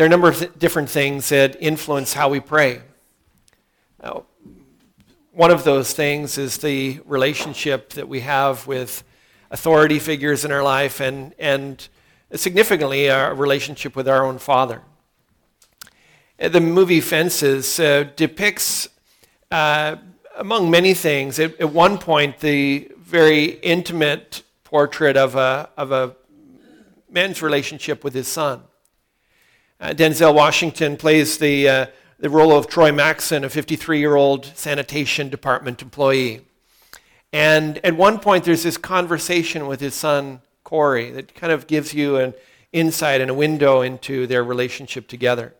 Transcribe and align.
There 0.00 0.06
are 0.06 0.08
a 0.08 0.10
number 0.10 0.28
of 0.28 0.38
th- 0.38 0.52
different 0.58 0.88
things 0.88 1.28
that 1.28 1.58
influence 1.60 2.14
how 2.14 2.30
we 2.30 2.40
pray. 2.40 2.80
Now, 4.02 4.24
one 5.30 5.50
of 5.50 5.62
those 5.64 5.92
things 5.92 6.38
is 6.38 6.56
the 6.56 7.00
relationship 7.04 7.90
that 7.90 8.08
we 8.08 8.20
have 8.20 8.66
with 8.66 9.04
authority 9.50 9.98
figures 9.98 10.42
in 10.42 10.52
our 10.52 10.62
life 10.62 11.00
and, 11.00 11.34
and 11.38 11.86
significantly 12.32 13.10
our 13.10 13.34
relationship 13.34 13.94
with 13.94 14.08
our 14.08 14.24
own 14.24 14.38
father. 14.38 14.80
The 16.38 16.62
movie 16.62 17.02
Fences 17.02 17.78
uh, 17.78 18.04
depicts, 18.16 18.88
uh, 19.50 19.96
among 20.38 20.70
many 20.70 20.94
things, 20.94 21.38
at, 21.38 21.60
at, 21.60 21.74
one 21.74 21.98
point, 21.98 22.40
the 22.40 22.90
very 22.96 23.44
intimate 23.60 24.44
portrait 24.64 25.18
of 25.18 25.36
a, 25.36 25.68
of 25.76 25.92
a 25.92 26.16
man's 27.10 27.42
relationship 27.42 28.02
with 28.02 28.14
his 28.14 28.28
son. 28.28 28.62
Uh, 29.80 29.94
Denzel 29.94 30.34
Washington 30.34 30.98
plays 30.98 31.38
the, 31.38 31.66
uh, 31.66 31.86
the 32.18 32.28
role 32.28 32.54
of 32.54 32.66
Troy 32.66 32.92
Maxson, 32.92 33.44
a 33.44 33.48
53 33.48 33.98
year 33.98 34.14
old 34.14 34.44
sanitation 34.54 35.30
department 35.30 35.80
employee. 35.80 36.42
And 37.32 37.78
at 37.78 37.96
one 37.96 38.18
point, 38.18 38.44
there's 38.44 38.62
this 38.62 38.76
conversation 38.76 39.66
with 39.66 39.80
his 39.80 39.94
son, 39.94 40.42
Corey, 40.64 41.10
that 41.12 41.34
kind 41.34 41.50
of 41.50 41.66
gives 41.66 41.94
you 41.94 42.16
an 42.16 42.34
insight 42.72 43.22
and 43.22 43.30
a 43.30 43.34
window 43.34 43.80
into 43.80 44.26
their 44.26 44.44
relationship 44.44 45.08
together. 45.08 45.54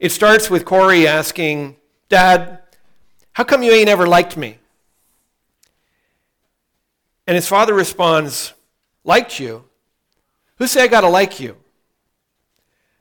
It 0.00 0.10
starts 0.10 0.48
with 0.48 0.64
Corey 0.64 1.06
asking, 1.06 1.76
Dad, 2.08 2.60
how 3.32 3.44
come 3.44 3.62
you 3.62 3.72
ain't 3.72 3.90
ever 3.90 4.06
liked 4.06 4.36
me? 4.38 4.58
And 7.26 7.34
his 7.34 7.48
father 7.48 7.74
responds, 7.74 8.54
Liked 9.04 9.38
you? 9.38 9.64
Who 10.56 10.66
say 10.66 10.84
I 10.84 10.86
got 10.86 11.02
to 11.02 11.08
like 11.08 11.38
you? 11.38 11.56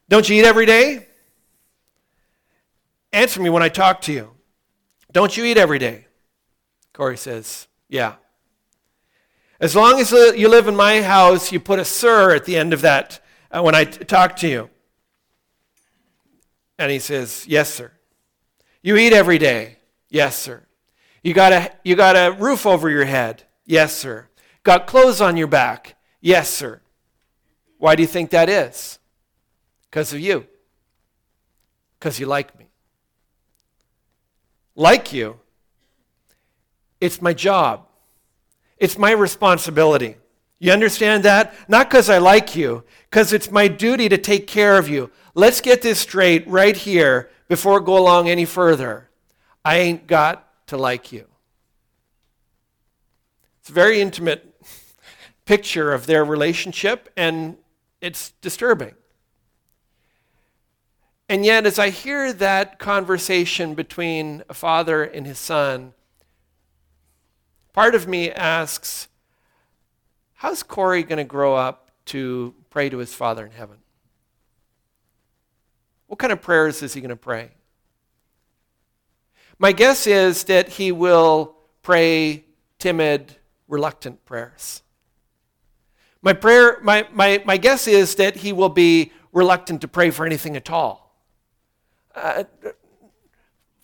Don't 0.09 0.27
you 0.27 0.39
eat 0.39 0.45
every 0.45 0.65
day? 0.65 1.05
Answer 3.11 3.41
me 3.41 3.49
when 3.49 3.63
I 3.63 3.69
talk 3.69 4.01
to 4.01 4.13
you. 4.13 4.31
Don't 5.11 5.35
you 5.35 5.45
eat 5.45 5.57
every 5.57 5.79
day? 5.79 6.07
Corey 6.93 7.17
says, 7.17 7.67
Yeah. 7.89 8.15
As 9.59 9.75
long 9.75 9.99
as 9.99 10.11
you 10.11 10.47
live 10.49 10.67
in 10.67 10.75
my 10.75 11.01
house, 11.01 11.51
you 11.51 11.59
put 11.59 11.79
a 11.79 11.85
sir 11.85 12.35
at 12.35 12.45
the 12.45 12.57
end 12.57 12.73
of 12.73 12.81
that 12.81 13.19
uh, 13.51 13.61
when 13.61 13.73
I 13.73 13.85
t- 13.85 14.05
talk 14.05 14.35
to 14.37 14.47
you. 14.47 14.69
And 16.77 16.91
he 16.91 16.99
says, 16.99 17.45
Yes, 17.47 17.73
sir. 17.73 17.91
You 18.81 18.97
eat 18.97 19.13
every 19.13 19.37
day? 19.37 19.77
Yes, 20.09 20.35
sir. 20.37 20.63
You 21.23 21.33
got 21.33 21.51
a, 21.51 21.71
you 21.83 21.95
got 21.95 22.15
a 22.15 22.31
roof 22.31 22.65
over 22.65 22.89
your 22.89 23.05
head? 23.05 23.43
Yes, 23.65 23.93
sir. 23.93 24.29
Got 24.63 24.87
clothes 24.87 25.21
on 25.21 25.37
your 25.37 25.47
back? 25.47 25.95
Yes, 26.21 26.49
sir. 26.49 26.81
Why 27.77 27.95
do 27.95 28.03
you 28.03 28.07
think 28.07 28.29
that 28.29 28.49
is? 28.49 28.99
Because 29.89 30.13
of 30.13 30.19
you. 30.19 30.45
Because 31.99 32.19
you 32.19 32.25
like 32.25 32.57
me. 32.57 32.67
Like 34.75 35.11
you 35.11 35.39
it's 36.99 37.21
my 37.21 37.33
job. 37.33 37.85
It's 38.77 38.97
my 38.97 39.11
responsibility. 39.11 40.17
You 40.59 40.71
understand 40.71 41.23
that? 41.23 41.53
Not 41.67 41.89
because 41.89 42.09
I 42.09 42.17
like 42.17 42.55
you, 42.55 42.83
because 43.09 43.33
it's 43.33 43.51
my 43.51 43.67
duty 43.67 44.09
to 44.09 44.17
take 44.17 44.47
care 44.47 44.77
of 44.77 44.89
you. 44.89 45.11
Let's 45.35 45.61
get 45.61 45.81
this 45.81 45.99
straight 45.99 46.47
right 46.47 46.75
here 46.75 47.29
before 47.47 47.81
I 47.81 47.85
go 47.85 47.97
along 47.97 48.29
any 48.29 48.45
further. 48.45 49.09
I 49.63 49.77
ain't 49.77 50.07
got 50.07 50.47
to 50.67 50.77
like 50.77 51.11
you. 51.11 51.25
It's 53.61 53.69
a 53.69 53.73
very 53.73 54.01
intimate 54.01 54.55
picture 55.45 55.93
of 55.93 56.07
their 56.07 56.25
relationship, 56.25 57.09
and 57.15 57.57
it's 58.01 58.31
disturbing. 58.41 58.95
And 61.29 61.45
yet, 61.45 61.65
as 61.65 61.77
I 61.77 61.89
hear 61.89 62.31
that 62.33 62.79
conversation 62.79 63.73
between 63.73 64.43
a 64.47 64.53
father 64.53 65.03
and 65.03 65.27
his 65.27 65.37
son, 65.37 65.93
part 67.73 67.95
of 67.95 68.07
me 68.07 68.31
asks, 68.31 69.09
how's 70.35 70.63
Corey 70.63 71.03
going 71.03 71.17
to 71.17 71.25
grow 71.25 71.55
up 71.55 71.91
to 72.05 72.55
pray 72.69 72.89
to 72.89 72.97
his 72.99 73.13
Father 73.13 73.45
in 73.45 73.51
heaven? 73.51 73.77
What 76.07 76.17
kind 76.17 76.31
of 76.31 76.41
prayers 76.41 76.81
is 76.81 76.93
he 76.93 77.01
going 77.01 77.09
to 77.09 77.17
pray? 77.17 77.51
My 79.59 79.73
guess 79.73 80.07
is 80.07 80.45
that 80.45 80.69
he 80.69 80.93
will 80.93 81.55
pray 81.81 82.45
timid, 82.79 83.35
reluctant 83.67 84.23
prayers. 84.23 84.81
My, 86.21 86.31
prayer, 86.33 86.79
my, 86.81 87.05
my, 87.11 87.43
my 87.45 87.57
guess 87.57 87.87
is 87.87 88.15
that 88.15 88.37
he 88.37 88.53
will 88.53 88.69
be 88.69 89.11
reluctant 89.33 89.81
to 89.81 89.87
pray 89.89 90.09
for 90.09 90.25
anything 90.25 90.55
at 90.55 90.69
all. 90.69 91.06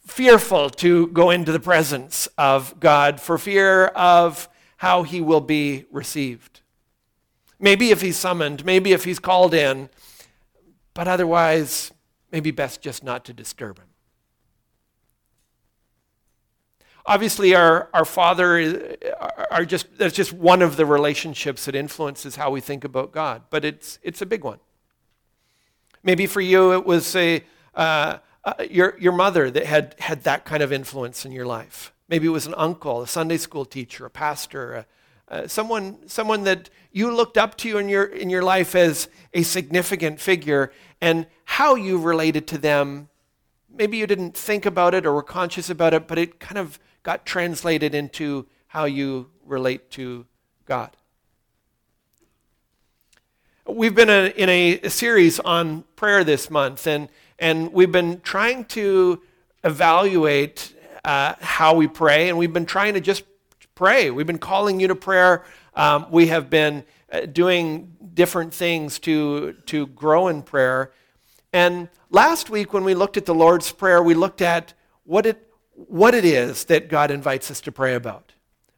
Fearful 0.06 0.70
to 0.70 1.08
go 1.08 1.30
into 1.30 1.52
the 1.52 1.60
presence 1.60 2.28
of 2.38 2.80
God 2.80 3.20
for 3.22 3.38
fear 3.38 3.86
of 3.88 4.50
how 4.78 5.04
he 5.04 5.22
will 5.22 5.42
be 5.42 5.86
received. 5.92 6.62
Maybe 7.60 7.92
if 7.92 8.02
he's 8.02 8.18
summoned, 8.18 8.66
maybe 8.66 8.92
if 8.92 9.06
he's 9.06 9.20
called 9.20 9.54
in, 9.54 9.90
but 10.94 11.08
otherwise, 11.08 11.92
maybe 12.32 12.52
best 12.52 12.82
just 12.82 13.04
not 13.04 13.24
to 13.26 13.34
disturb 13.34 13.78
him. 13.80 13.88
Obviously, 17.06 17.56
our, 17.56 17.90
our 17.94 18.06
father 18.06 18.98
are 19.52 19.66
just, 19.66 19.98
that's 19.98 20.16
just 20.16 20.34
one 20.34 20.62
of 20.62 20.76
the 20.76 20.86
relationships 20.86 21.66
that 21.66 21.76
influences 21.76 22.36
how 22.36 22.52
we 22.52 22.60
think 22.60 22.84
about 22.84 23.12
God, 23.12 23.44
but 23.50 23.64
it's, 23.64 24.00
it's 24.04 24.22
a 24.22 24.26
big 24.26 24.44
one. 24.44 24.60
Maybe 26.04 26.28
for 26.28 26.42
you, 26.42 26.74
it 26.74 26.86
was 26.86 27.16
a, 27.16 27.44
uh, 27.76 28.18
uh, 28.44 28.54
your, 28.70 28.98
your 29.00 29.14
mother 29.14 29.50
that 29.50 29.66
had, 29.66 29.96
had 30.00 30.24
that 30.24 30.46
kind 30.46 30.62
of 30.62 30.72
influence 30.72 31.26
in 31.26 31.32
your 31.32 31.46
life. 31.46 31.94
Maybe 32.10 32.28
it 32.28 32.32
was 32.32 32.46
an 32.46 32.54
uncle, 32.58 33.02
a 33.02 33.08
Sunday 33.08 33.38
school 33.38 33.66
teacher, 33.66 34.06
a 34.06 34.10
pastor, 34.10 34.86
uh, 35.30 35.48
someone, 35.48 36.08
someone 36.08 36.44
that 36.44 36.70
you 36.92 37.12
looked 37.12 37.38
up 37.38 37.58
to 37.58 37.78
in 37.78 37.90
your, 37.90 38.04
in 38.04 38.30
your 38.30 38.44
life 38.44 38.76
as 38.76 39.08
a 39.34 39.44
significant 39.44 40.20
figure, 40.20 40.72
and 41.02 41.26
how 41.46 41.76
you 41.76 41.98
related 41.98 42.46
to 42.48 42.58
them. 42.58 43.10
Maybe 43.74 43.98
you 43.98 44.06
didn't 44.06 44.38
think 44.38 44.66
about 44.66 44.94
it 44.94 45.06
or 45.06 45.14
were 45.14 45.24
conscious 45.24 45.70
about 45.70 45.94
it, 45.94 46.08
but 46.08 46.18
it 46.18 46.40
kind 46.40 46.58
of 46.58 46.80
got 47.02 47.26
translated 47.26 47.96
into 47.96 48.46
how 48.68 48.86
you 48.86 49.30
relate 49.46 49.90
to 49.92 50.26
God. 50.66 50.96
We've 53.66 53.96
been 53.96 54.10
a, 54.10 54.28
in 54.36 54.50
a, 54.50 54.80
a 54.82 54.90
series 54.90 55.40
on 55.40 55.84
prayer 55.96 56.24
this 56.24 56.50
month, 56.50 56.86
and 56.86 57.08
and 57.44 57.74
we've 57.74 57.92
been 57.92 58.22
trying 58.22 58.64
to 58.64 59.22
evaluate 59.66 60.74
uh, 61.04 61.34
how 61.42 61.76
we 61.76 61.90
pray, 61.90 62.30
and 62.30 62.38
we've 62.38 62.54
been 62.54 62.66
trying 62.66 62.94
to 62.94 63.02
just 63.02 63.26
pray. 63.76 64.10
We've 64.10 64.26
been 64.26 64.38
calling 64.38 64.80
you 64.80 64.88
to 64.88 64.96
prayer. 64.96 65.44
Um, 65.76 66.06
we 66.10 66.28
have 66.28 66.50
been 66.50 66.86
uh, 67.12 67.26
doing 67.26 67.98
different 68.14 68.54
things 68.54 68.98
to, 69.00 69.58
to 69.66 69.88
grow 69.88 70.30
in 70.30 70.42
prayer. 70.42 70.94
And 71.52 71.90
last 72.10 72.50
week, 72.50 72.72
when 72.72 72.86
we 72.86 72.94
looked 72.94 73.18
at 73.18 73.26
the 73.26 73.36
Lord's 73.36 73.74
Prayer, 73.74 74.02
we 74.02 74.14
looked 74.14 74.42
at 74.42 74.74
what 75.04 75.26
it, 75.26 75.46
what 75.74 76.16
it 76.16 76.24
is 76.24 76.64
that 76.66 76.88
God 76.88 77.12
invites 77.12 77.52
us 77.52 77.60
to 77.62 77.74
pray 77.74 77.94
about. 77.96 78.32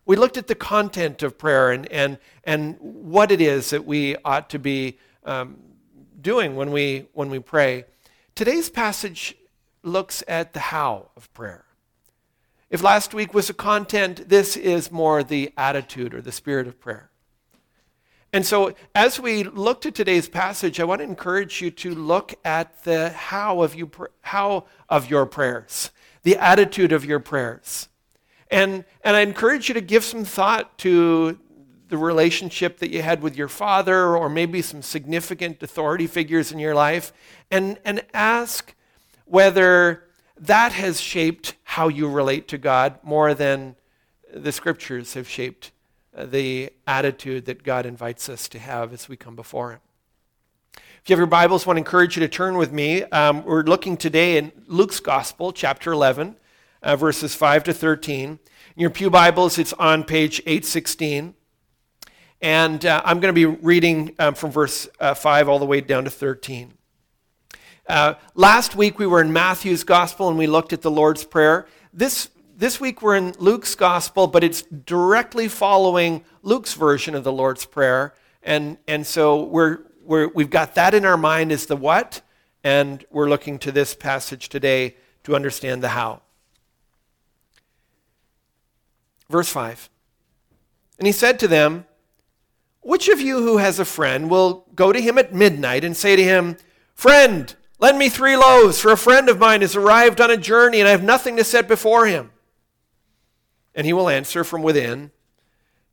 We 0.08 0.16
looked 0.16 0.38
at 0.38 0.48
the 0.48 0.56
content 0.56 1.22
of 1.22 1.38
prayer 1.38 1.72
and, 1.72 1.86
and, 1.92 2.18
and 2.44 2.78
what 2.80 3.30
it 3.30 3.42
is 3.42 3.70
that 3.70 3.86
we 3.86 4.16
ought 4.26 4.50
to 4.50 4.58
be 4.58 4.98
um, 5.24 5.58
doing 6.20 6.56
when 6.56 6.72
we, 6.72 7.06
when 7.14 7.30
we 7.30 7.38
pray. 7.38 7.86
Today's 8.36 8.70
passage 8.70 9.34
looks 9.82 10.22
at 10.28 10.52
the 10.52 10.60
how 10.60 11.08
of 11.16 11.34
prayer. 11.34 11.64
If 12.70 12.84
last 12.84 13.14
week 13.14 13.34
was 13.34 13.48
the 13.48 13.54
content, 13.54 14.28
this 14.28 14.58
is 14.58 14.92
more 14.92 15.24
the 15.24 15.54
attitude 15.56 16.14
or 16.14 16.22
the 16.22 16.34
spirit 16.34 16.68
of 16.68 16.78
prayer. 16.78 17.12
And 18.34 18.46
so, 18.46 18.76
as 18.94 19.22
we 19.22 19.44
look 19.44 19.80
to 19.82 19.92
today's 19.92 20.28
passage, 20.28 20.82
I 20.82 20.84
want 20.84 21.00
to 21.00 21.06
encourage 21.06 21.62
you 21.62 21.72
to 21.72 21.96
look 21.96 22.34
at 22.44 22.84
the 22.84 23.12
how 23.12 23.62
of, 23.62 23.74
you, 23.74 23.90
how 24.20 24.66
of 24.90 25.10
your 25.10 25.26
prayers, 25.26 25.92
the 26.24 26.36
attitude 26.36 26.92
of 26.92 27.06
your 27.06 27.22
prayers. 27.22 27.88
And, 28.52 28.84
and 29.06 29.16
I 29.16 29.22
encourage 29.22 29.70
you 29.70 29.76
to 29.76 29.82
give 29.82 30.04
some 30.04 30.26
thought 30.26 30.78
to 30.80 31.40
the 31.88 31.98
relationship 31.98 32.80
that 32.80 32.92
you 32.92 33.02
had 33.02 33.22
with 33.22 33.36
your 33.36 33.48
father 33.48 34.16
or 34.16 34.30
maybe 34.30 34.62
some 34.62 34.82
significant 34.82 35.62
authority 35.62 36.08
figures 36.08 36.52
in 36.52 36.60
your 36.60 36.76
life 36.76 37.14
and, 37.52 37.80
and 37.86 38.04
ask 38.14 38.74
whether 39.26 40.04
that 40.38 40.74
has 40.74 41.00
shaped 41.00 41.56
how 41.64 41.88
you 41.88 42.10
relate 42.10 42.48
to 42.48 42.58
God 42.58 42.98
more 43.04 43.34
than 43.34 43.76
the 44.34 44.52
scriptures 44.52 45.14
have 45.14 45.30
shaped 45.30 45.72
uh, 46.16 46.26
the 46.26 46.72
attitude 46.88 47.46
that 47.46 47.64
God 47.64 47.86
invites 47.86 48.30
us 48.30 48.48
to 48.50 48.60
have 48.60 48.94
as 48.94 49.08
we 49.08 49.16
come 49.16 49.36
before 49.36 49.72
Him. 49.72 49.80
If 50.76 51.10
you 51.10 51.14
have 51.14 51.20
your 51.20 51.28
Bibles, 51.28 51.66
I 51.66 51.68
want 51.68 51.78
to 51.78 51.82
encourage 51.82 52.18
you 52.18 52.22
to 52.22 52.28
turn 52.28 52.58
with 52.58 52.72
me. 52.72 53.04
Um, 53.04 53.44
we're 53.44 53.62
looking 53.62 53.96
today 53.96 54.38
in 54.38 54.52
Luke's 54.66 55.00
Gospel, 55.00 55.54
chapter 55.54 55.92
11, 55.92 56.36
uh, 56.82 56.96
verses 56.96 57.36
5 57.36 57.64
to 57.66 57.74
13. 57.74 58.30
In 58.30 58.40
your 58.76 58.90
Pew 58.90 59.10
Bibles, 59.10 59.58
it's 59.58 59.74
on 59.74 60.04
page 60.04 60.42
816. 60.46 61.36
And 62.42 62.86
uh, 62.86 63.02
I'm 63.06 63.20
going 63.20 63.34
to 63.34 63.34
be 63.34 63.46
reading 63.46 64.14
um, 64.20 64.34
from 64.34 64.52
verse 64.52 64.88
uh, 65.00 65.14
5 65.14 65.50
all 65.50 65.60
the 65.60 65.66
way 65.66 65.82
down 65.82 66.04
to 66.04 66.10
13. 66.10 66.74
Uh, 67.88 68.16
last 68.34 68.76
week 68.76 68.98
we 68.98 69.06
were 69.06 69.22
in 69.22 69.32
Matthew's 69.32 69.84
Gospel 69.84 70.28
and 70.30 70.38
we 70.38 70.48
looked 70.48 70.74
at 70.74 70.82
the 70.82 70.92
Lord's 70.92 71.24
Prayer. 71.24 71.68
This, 71.94 72.30
this 72.58 72.80
week 72.80 73.02
we're 73.02 73.16
in 73.16 73.34
Luke's 73.38 73.76
Gospel, 73.76 74.28
but 74.28 74.44
it's 74.44 74.64
directly 74.64 75.48
following 75.48 76.24
Luke's 76.42 76.74
version 76.74 77.16
of 77.16 77.24
the 77.24 77.32
Lord's 77.32 77.66
Prayer. 77.66 78.14
And, 78.44 78.78
and 78.88 79.06
so 79.06 79.44
we're, 79.44 79.80
we're, 80.04 80.28
we've 80.30 80.50
got 80.50 80.76
that 80.76 80.94
in 80.94 81.06
our 81.06 81.18
mind 81.18 81.52
as 81.52 81.68
the 81.68 81.76
what, 81.76 82.22
and 82.64 83.06
we're 83.12 83.30
looking 83.30 83.60
to 83.60 83.72
this 83.72 83.94
passage 83.94 84.50
today 84.50 84.96
to 85.24 85.36
understand 85.36 85.84
the 85.84 85.90
how. 85.90 86.22
Verse 89.30 89.50
5. 89.50 89.90
And 90.98 91.08
he 91.08 91.12
said 91.12 91.40
to 91.40 91.48
them, 91.48 91.86
Which 92.86 93.10
of 93.10 93.20
you 93.20 93.40
who 93.40 93.58
has 93.58 93.80
a 93.80 93.84
friend 93.84 94.30
will 94.30 94.68
go 94.76 94.94
to 94.94 95.02
him 95.02 95.18
at 95.18 95.34
midnight 95.34 95.84
and 95.84 95.98
say 95.98 96.16
to 96.16 96.24
him, 96.24 96.56
Friend, 96.94 97.52
lend 97.80 97.98
me 97.98 98.10
three 98.10 98.38
loaves, 98.38 98.80
for 98.80 98.92
a 98.92 98.98
friend 98.98 99.28
of 99.28 99.40
mine 99.40 99.62
has 99.62 99.76
arrived 99.76 100.22
on 100.22 100.30
a 100.30 100.38
journey 100.38 100.82
and 100.82 100.88
I 100.88 100.92
have 100.92 101.02
nothing 101.02 101.36
to 101.38 101.44
set 101.44 101.68
before 101.68 102.06
him? 102.06 102.30
And 103.74 103.88
he 103.88 103.94
will 103.94 104.08
answer 104.08 104.44
from 104.44 104.62
within, 104.62 105.10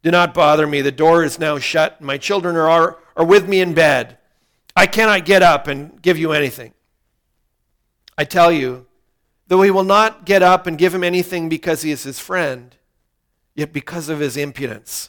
Do 0.03 0.11
not 0.11 0.35
bother 0.35 0.67
me. 0.67 0.83
The 0.83 0.93
door 0.93 1.25
is 1.25 1.39
now 1.39 1.59
shut, 1.59 1.97
and 1.97 2.07
my 2.07 2.19
children 2.19 2.57
are, 2.57 2.99
are 3.17 3.25
with 3.25 3.49
me 3.49 3.63
in 3.63 3.73
bed. 3.73 4.19
I 4.77 4.87
cannot 4.87 5.25
get 5.25 5.43
up 5.43 5.69
and 5.69 6.01
give 6.03 6.19
you 6.19 6.33
anything. 6.33 6.75
I 8.19 8.25
tell 8.25 8.53
you, 8.53 8.85
though 9.49 9.63
he 9.63 9.71
will 9.71 9.83
not 9.83 10.27
get 10.27 10.43
up 10.43 10.67
and 10.67 10.77
give 10.77 10.95
him 10.95 11.05
anything 11.05 11.49
because 11.49 11.81
he 11.81 11.91
is 11.91 12.03
his 12.03 12.19
friend, 12.19 12.77
Yet 13.55 13.73
because 13.73 14.11
of 14.11 14.21
his 14.21 14.37
impudence, 14.37 15.09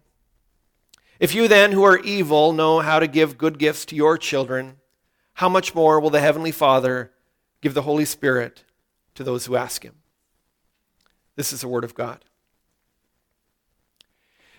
If 1.21 1.35
you 1.35 1.47
then, 1.47 1.71
who 1.71 1.83
are 1.83 1.99
evil, 1.99 2.51
know 2.51 2.79
how 2.79 2.97
to 2.97 3.05
give 3.05 3.37
good 3.37 3.59
gifts 3.59 3.85
to 3.85 3.95
your 3.95 4.17
children, 4.17 4.77
how 5.35 5.47
much 5.47 5.75
more 5.75 5.99
will 5.99 6.09
the 6.09 6.19
Heavenly 6.19 6.51
Father 6.51 7.11
give 7.61 7.75
the 7.75 7.83
Holy 7.83 8.05
Spirit 8.05 8.63
to 9.13 9.23
those 9.23 9.45
who 9.45 9.55
ask 9.55 9.83
Him? 9.83 9.93
This 11.35 11.53
is 11.53 11.61
the 11.61 11.67
Word 11.67 11.83
of 11.83 11.93
God. 11.93 12.25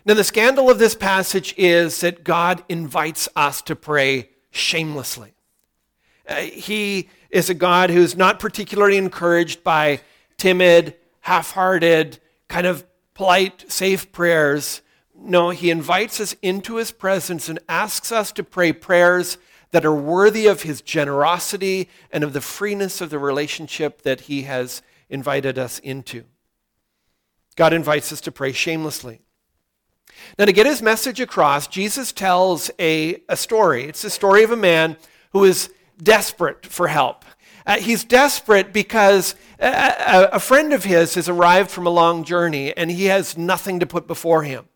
Now, 0.04 0.14
the 0.14 0.22
scandal 0.22 0.70
of 0.70 0.78
this 0.78 0.94
passage 0.94 1.52
is 1.58 2.00
that 2.00 2.22
God 2.22 2.62
invites 2.68 3.28
us 3.34 3.60
to 3.62 3.74
pray 3.74 4.30
shamelessly. 4.52 5.34
Uh, 6.28 6.42
he 6.42 7.08
is 7.30 7.50
a 7.50 7.54
God 7.54 7.90
who's 7.90 8.16
not 8.16 8.38
particularly 8.38 8.98
encouraged 8.98 9.64
by 9.64 10.00
timid, 10.36 10.94
half 11.22 11.50
hearted, 11.50 12.20
kind 12.46 12.68
of 12.68 12.86
polite, 13.14 13.64
safe 13.66 14.12
prayers 14.12 14.80
no, 15.24 15.50
he 15.50 15.70
invites 15.70 16.20
us 16.20 16.34
into 16.42 16.76
his 16.76 16.90
presence 16.90 17.48
and 17.48 17.58
asks 17.68 18.12
us 18.12 18.32
to 18.32 18.42
pray 18.42 18.72
prayers 18.72 19.38
that 19.70 19.84
are 19.84 19.94
worthy 19.94 20.46
of 20.46 20.62
his 20.62 20.82
generosity 20.82 21.88
and 22.10 22.22
of 22.22 22.32
the 22.32 22.40
freeness 22.40 23.00
of 23.00 23.10
the 23.10 23.18
relationship 23.18 24.02
that 24.02 24.22
he 24.22 24.42
has 24.42 24.82
invited 25.08 25.58
us 25.58 25.78
into. 25.78 26.24
God 27.56 27.72
invites 27.72 28.12
us 28.12 28.20
to 28.22 28.32
pray 28.32 28.52
shamelessly. 28.52 29.20
Now, 30.38 30.44
to 30.44 30.52
get 30.52 30.66
his 30.66 30.82
message 30.82 31.20
across, 31.20 31.66
Jesus 31.66 32.12
tells 32.12 32.70
a, 32.78 33.22
a 33.28 33.36
story. 33.36 33.84
It's 33.84 34.02
the 34.02 34.10
story 34.10 34.42
of 34.42 34.50
a 34.50 34.56
man 34.56 34.96
who 35.32 35.44
is 35.44 35.72
desperate 36.02 36.66
for 36.66 36.88
help. 36.88 37.24
Uh, 37.66 37.78
he's 37.78 38.04
desperate 38.04 38.72
because 38.72 39.34
a, 39.58 39.66
a, 39.66 40.28
a 40.32 40.40
friend 40.40 40.72
of 40.72 40.84
his 40.84 41.14
has 41.14 41.28
arrived 41.28 41.70
from 41.70 41.86
a 41.86 41.90
long 41.90 42.24
journey 42.24 42.76
and 42.76 42.90
he 42.90 43.06
has 43.06 43.38
nothing 43.38 43.80
to 43.80 43.86
put 43.86 44.06
before 44.06 44.42
him. 44.42 44.66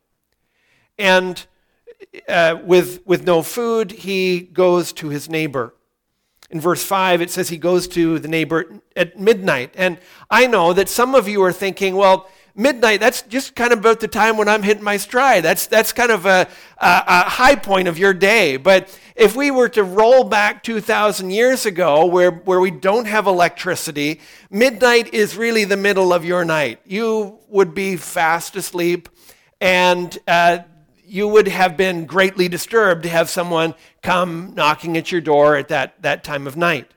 And 0.99 1.45
uh, 2.29 2.59
with, 2.65 3.07
with 3.07 3.25
no 3.25 3.43
food, 3.43 3.93
he 3.93 4.41
goes 4.41 4.93
to 4.95 5.09
his 5.09 5.29
neighbor. 5.29 5.75
In 6.51 6.61
verse 6.61 6.85
5, 6.85 7.23
it 7.23 7.31
says 7.31 7.49
he 7.49 7.59
goes 7.59 7.89
to 7.89 8.19
the 8.19 8.29
neighbor 8.29 8.81
at 8.95 9.19
midnight. 9.19 9.73
And 9.77 9.99
I 10.31 10.47
know 10.47 10.73
that 10.73 10.89
some 10.89 11.15
of 11.15 11.27
you 11.27 11.43
are 11.43 11.53
thinking, 11.53 11.97
well, 11.97 12.29
midnight, 12.55 13.01
that's 13.01 13.23
just 13.23 13.57
kind 13.57 13.73
of 13.73 13.81
about 13.81 13.99
the 13.99 14.09
time 14.09 14.37
when 14.37 14.49
I'm 14.49 14.63
hitting 14.63 14.85
my 14.85 14.97
stride. 14.97 15.43
That's, 15.43 15.67
that's 15.67 15.93
kind 15.93 16.13
of 16.13 16.25
a, 16.25 16.49
a, 16.79 17.03
a 17.07 17.23
high 17.25 17.57
point 17.57 17.89
of 17.89 17.99
your 17.99 18.15
day. 18.15 18.59
But 18.59 18.97
if 19.17 19.35
we 19.35 19.51
were 19.51 19.69
to 19.71 19.83
roll 19.83 20.23
back 20.25 20.63
2,000 20.63 21.31
years 21.31 21.67
ago 21.67 22.07
where, 22.07 22.31
where 22.31 22.61
we 22.61 22.71
don't 22.71 23.07
have 23.07 23.27
electricity, 23.27 24.21
midnight 24.49 25.13
is 25.13 25.37
really 25.37 25.65
the 25.65 25.77
middle 25.77 26.13
of 26.13 26.25
your 26.25 26.45
night. 26.45 26.81
You 26.85 27.41
would 27.49 27.75
be 27.75 27.97
fast 27.97 28.55
asleep, 28.55 29.09
and 29.61 30.17
uh, 30.29 30.59
you 31.07 31.29
would 31.29 31.49
have 31.49 31.77
been 31.77 32.05
greatly 32.05 32.49
disturbed 32.49 33.05
to 33.05 33.09
have 33.09 33.31
someone 33.31 33.75
come 34.03 34.55
knocking 34.55 34.97
at 34.97 35.13
your 35.13 35.21
door 35.21 35.57
at 35.57 35.69
that, 35.69 36.03
that 36.03 36.25
time 36.25 36.47
of 36.47 36.57
night. 36.57 36.91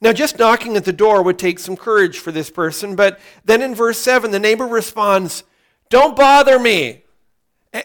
Now, 0.00 0.12
just 0.12 0.38
knocking 0.38 0.76
at 0.76 0.84
the 0.84 0.92
door 0.92 1.22
would 1.22 1.38
take 1.38 1.58
some 1.58 1.76
courage 1.76 2.18
for 2.18 2.32
this 2.32 2.50
person, 2.50 2.96
but 2.96 3.18
then 3.44 3.62
in 3.62 3.74
verse 3.74 3.98
7, 3.98 4.30
the 4.30 4.38
neighbor 4.38 4.66
responds, 4.66 5.44
Don't 5.88 6.16
bother 6.16 6.58
me. 6.58 7.02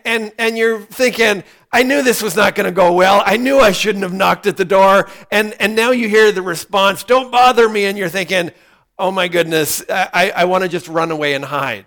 And, 0.06 0.32
and 0.38 0.58
you're 0.58 0.82
thinking, 0.82 1.44
I 1.72 1.84
knew 1.84 2.02
this 2.02 2.22
was 2.22 2.36
not 2.36 2.56
going 2.56 2.66
to 2.66 2.72
go 2.72 2.94
well. 2.94 3.24
I 3.26 3.38
knew 3.38 3.60
I 3.60 3.72
shouldn't 3.72 4.04
have 4.04 4.14
knocked 4.14 4.48
at 4.48 4.56
the 4.56 4.66
door. 4.66 5.10
And, 5.32 5.54
and 5.60 5.76
now 5.76 5.92
you 5.92 6.08
hear 6.08 6.32
the 6.32 6.42
response, 6.42 7.04
Don't 7.04 7.32
bother 7.32 7.68
me. 7.68 7.86
And 7.86 7.98
you're 7.98 8.10
thinking, 8.10 8.52
Oh 8.98 9.12
my 9.12 9.28
goodness, 9.28 9.84
I, 9.90 10.32
I 10.36 10.46
want 10.46 10.64
to 10.64 10.70
just 10.70 10.88
run 10.88 11.12
away 11.12 11.34
and 11.34 11.44
hide. 11.44 11.86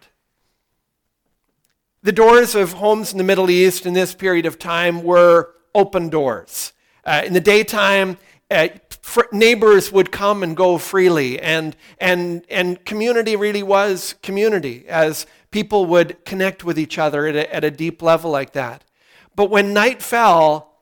The 2.04 2.12
doors 2.12 2.54
of 2.54 2.74
homes 2.74 3.12
in 3.12 3.18
the 3.18 3.24
Middle 3.24 3.48
East 3.48 3.86
in 3.86 3.94
this 3.94 4.14
period 4.14 4.44
of 4.44 4.58
time 4.58 5.02
were 5.02 5.54
open 5.74 6.10
doors. 6.10 6.74
Uh, 7.02 7.22
in 7.24 7.32
the 7.32 7.40
daytime, 7.40 8.18
uh, 8.50 8.68
fr- 8.90 9.22
neighbors 9.32 9.90
would 9.90 10.12
come 10.12 10.42
and 10.42 10.54
go 10.54 10.76
freely, 10.76 11.40
and, 11.40 11.74
and, 11.98 12.44
and 12.50 12.84
community 12.84 13.36
really 13.36 13.62
was 13.62 14.16
community 14.22 14.84
as 14.86 15.24
people 15.50 15.86
would 15.86 16.22
connect 16.26 16.62
with 16.62 16.78
each 16.78 16.98
other 16.98 17.26
at 17.26 17.36
a, 17.36 17.54
at 17.54 17.64
a 17.64 17.70
deep 17.70 18.02
level 18.02 18.30
like 18.30 18.52
that. 18.52 18.84
But 19.34 19.48
when 19.48 19.72
night 19.72 20.02
fell, 20.02 20.74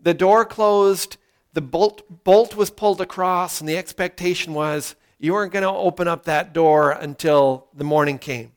the 0.00 0.14
door 0.14 0.44
closed, 0.44 1.16
the 1.54 1.60
bolt, 1.60 2.22
bolt 2.22 2.54
was 2.54 2.70
pulled 2.70 3.00
across, 3.00 3.58
and 3.58 3.68
the 3.68 3.76
expectation 3.76 4.54
was 4.54 4.94
you 5.18 5.32
weren't 5.32 5.52
going 5.52 5.64
to 5.64 5.68
open 5.70 6.06
up 6.06 6.26
that 6.26 6.52
door 6.52 6.92
until 6.92 7.66
the 7.74 7.82
morning 7.82 8.18
came. 8.18 8.52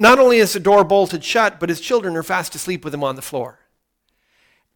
Not 0.00 0.18
only 0.18 0.38
is 0.38 0.52
the 0.52 0.60
door 0.60 0.84
bolted 0.84 1.24
shut, 1.24 1.58
but 1.58 1.68
his 1.68 1.80
children 1.80 2.16
are 2.16 2.22
fast 2.22 2.54
asleep 2.54 2.84
with 2.84 2.94
him 2.94 3.02
on 3.02 3.16
the 3.16 3.22
floor. 3.22 3.58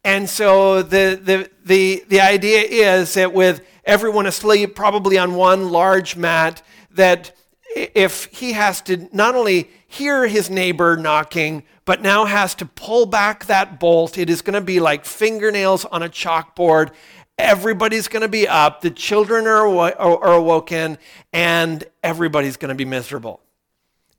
And 0.03 0.29
so 0.29 0.81
the, 0.81 1.19
the, 1.21 1.49
the, 1.63 2.03
the 2.09 2.19
idea 2.19 2.61
is 2.61 3.13
that 3.13 3.33
with 3.33 3.65
everyone 3.85 4.25
asleep, 4.25 4.75
probably 4.75 5.17
on 5.17 5.35
one 5.35 5.69
large 5.69 6.17
mat, 6.17 6.61
that 6.91 7.31
if 7.75 8.25
he 8.25 8.51
has 8.51 8.81
to 8.81 9.07
not 9.13 9.35
only 9.35 9.69
hear 9.87 10.27
his 10.27 10.49
neighbor 10.49 10.97
knocking, 10.97 11.63
but 11.85 12.01
now 12.01 12.25
has 12.25 12.53
to 12.55 12.65
pull 12.65 13.05
back 13.05 13.45
that 13.45 13.79
bolt, 13.79 14.17
it 14.17 14.29
is 14.29 14.41
going 14.41 14.53
to 14.55 14.61
be 14.61 14.81
like 14.81 15.05
fingernails 15.05 15.85
on 15.85 16.03
a 16.03 16.09
chalkboard. 16.09 16.91
Everybody's 17.37 18.09
going 18.09 18.21
to 18.21 18.27
be 18.27 18.47
up, 18.47 18.81
the 18.81 18.91
children 18.91 19.47
are, 19.47 19.67
are 19.67 20.33
awoken, 20.33 20.97
and 21.31 21.83
everybody's 22.03 22.57
going 22.57 22.69
to 22.69 22.75
be 22.75 22.85
miserable 22.85 23.39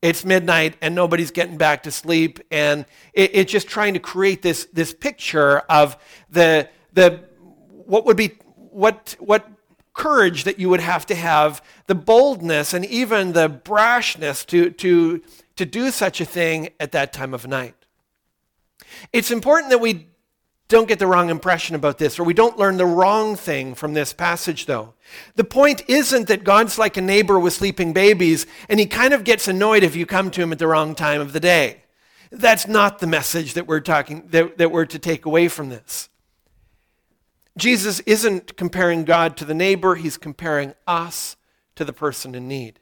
it's 0.05 0.23
midnight 0.23 0.77
and 0.83 0.95
nobody's 0.95 1.31
getting 1.31 1.57
back 1.57 1.83
to 1.85 1.91
sleep. 1.91 2.39
And 2.51 2.85
it, 3.15 3.31
it's 3.33 3.51
just 3.51 3.67
trying 3.67 3.95
to 3.95 4.01
create 4.01 4.43
this, 4.43 4.67
this 4.71 4.93
picture 4.93 5.61
of 5.61 5.97
the, 6.29 6.69
the 6.93 7.25
what 7.87 8.05
would 8.05 8.17
be 8.19 8.33
what, 8.55 9.17
what 9.19 9.49
courage 9.95 10.45
that 10.45 10.59
you 10.59 10.69
would 10.69 10.81
have 10.81 11.07
to 11.07 11.15
have 11.15 11.65
the 11.87 11.95
boldness 11.95 12.75
and 12.75 12.85
even 12.85 13.33
the 13.33 13.49
brashness 13.49 14.45
to, 14.47 14.71
to, 14.73 15.23
to 15.57 15.65
do 15.65 15.91
such 15.91 16.21
a 16.21 16.27
thing 16.27 16.69
at 16.79 16.93
that 16.93 17.15
time 17.15 17.33
of 17.33 17.47
night. 17.47 17.75
It's 19.11 19.31
important 19.31 19.71
that 19.71 19.81
we 19.81 20.09
don't 20.68 20.88
get 20.88 20.99
the 20.99 21.06
wrong 21.06 21.28
impression 21.28 21.76
about 21.76 21.99
this, 21.99 22.18
or 22.18 22.25
we 22.25 22.33
don't 22.33 22.59
learn 22.59 22.78
the 22.78 22.87
wrong 22.87 23.37
thing 23.37 23.75
from 23.75 23.92
this 23.92 24.12
passage, 24.12 24.66
though. 24.66 24.94
The 25.37 25.44
point 25.44 25.83
isn't 25.88 26.28
that 26.28 26.42
God's 26.42 26.78
like 26.78 26.97
a 26.97 27.02
neighbor 27.02 27.38
with 27.38 27.52
sleeping 27.52 27.92
babies, 27.92 28.47
and 28.68 28.80
he 28.80 28.87
kind 28.87 29.12
of 29.12 29.25
gets 29.25 29.47
annoyed 29.47 29.83
if 29.83 29.94
you 29.94 30.06
come 30.06 30.30
to 30.30 30.42
him 30.42 30.52
at 30.52 30.59
the 30.59 30.66
wrong 30.66 30.94
time 30.94 31.21
of 31.21 31.33
the 31.33 31.40
day. 31.40 31.83
That's 32.30 32.66
not 32.66 32.99
the 32.99 33.06
message 33.06 33.54
that 33.54 33.66
we're 33.66 33.80
talking 33.80 34.26
that, 34.30 34.59
that 34.59 34.73
we're 34.73 34.87
to 34.87 34.99
take 34.99 35.26
away 35.26 35.49
from 35.49 35.68
this. 35.68 36.09
Jesus 37.56 38.00
isn't 38.00 38.56
comparing 38.56 39.04
God 39.04 39.37
to 39.37 39.44
the 39.44 39.54
neighbor, 39.54 39.94
he's 39.94 40.16
comparing 40.16 40.75
us 40.87 41.37
to 41.76 41.85
the 41.85 41.92
person 41.92 42.35
in 42.35 42.49
need. 42.49 42.80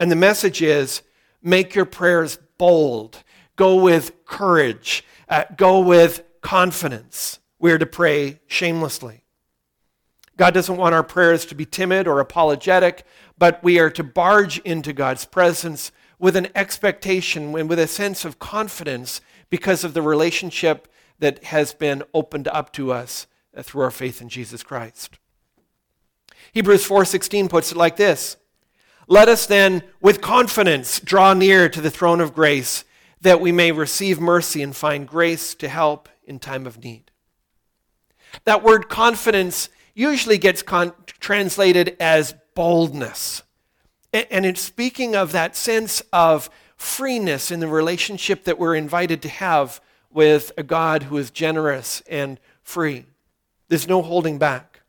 And 0.00 0.10
the 0.10 0.16
message 0.16 0.60
is 0.60 1.02
make 1.42 1.74
your 1.74 1.86
prayers 1.86 2.38
bold, 2.58 3.22
go 3.56 3.76
with 3.76 4.24
courage, 4.26 5.04
uh, 5.28 5.44
go 5.56 5.80
with 5.80 6.22
confidence. 6.40 7.38
We're 7.58 7.78
to 7.78 7.86
pray 7.86 8.40
shamelessly. 8.46 9.24
God 10.36 10.54
doesn't 10.54 10.76
want 10.76 10.94
our 10.94 11.02
prayers 11.02 11.44
to 11.46 11.54
be 11.54 11.66
timid 11.66 12.06
or 12.06 12.20
apologetic, 12.20 13.04
but 13.36 13.62
we 13.62 13.78
are 13.80 13.90
to 13.90 14.04
barge 14.04 14.58
into 14.60 14.92
God's 14.92 15.24
presence 15.24 15.90
with 16.18 16.36
an 16.36 16.48
expectation 16.54 17.56
and 17.56 17.68
with 17.68 17.78
a 17.78 17.88
sense 17.88 18.24
of 18.24 18.38
confidence 18.38 19.20
because 19.50 19.82
of 19.82 19.94
the 19.94 20.02
relationship 20.02 20.88
that 21.18 21.44
has 21.44 21.74
been 21.74 22.02
opened 22.14 22.46
up 22.48 22.72
to 22.74 22.92
us 22.92 23.26
uh, 23.56 23.62
through 23.62 23.82
our 23.82 23.90
faith 23.90 24.22
in 24.22 24.28
Jesus 24.28 24.62
Christ. 24.62 25.18
Hebrews 26.52 26.86
4:16 26.86 27.48
puts 27.48 27.72
it 27.72 27.76
like 27.76 27.96
this: 27.96 28.36
Let 29.08 29.28
us 29.28 29.46
then 29.46 29.82
with 30.00 30.20
confidence 30.20 31.00
draw 31.00 31.34
near 31.34 31.68
to 31.68 31.80
the 31.80 31.90
throne 31.90 32.20
of 32.20 32.34
grace 32.34 32.84
that 33.20 33.40
we 33.40 33.50
may 33.50 33.72
receive 33.72 34.20
mercy 34.20 34.62
and 34.62 34.74
find 34.74 35.08
grace 35.08 35.54
to 35.56 35.68
help 35.68 36.08
in 36.28 36.38
time 36.38 36.66
of 36.66 36.82
need. 36.82 37.10
That 38.44 38.62
word 38.62 38.88
confidence 38.88 39.68
usually 39.94 40.38
gets 40.38 40.62
con- 40.62 40.92
translated 41.06 41.96
as 41.98 42.34
boldness. 42.54 43.42
And 44.12 44.46
it's 44.46 44.60
speaking 44.60 45.14
of 45.14 45.32
that 45.32 45.56
sense 45.56 46.02
of 46.12 46.50
freeness 46.76 47.50
in 47.50 47.60
the 47.60 47.68
relationship 47.68 48.44
that 48.44 48.58
we're 48.58 48.74
invited 48.74 49.20
to 49.22 49.28
have 49.28 49.80
with 50.10 50.52
a 50.56 50.62
God 50.62 51.04
who 51.04 51.16
is 51.18 51.30
generous 51.30 52.02
and 52.08 52.40
free. 52.62 53.06
There's 53.68 53.88
no 53.88 54.00
holding 54.02 54.38
back. 54.38 54.80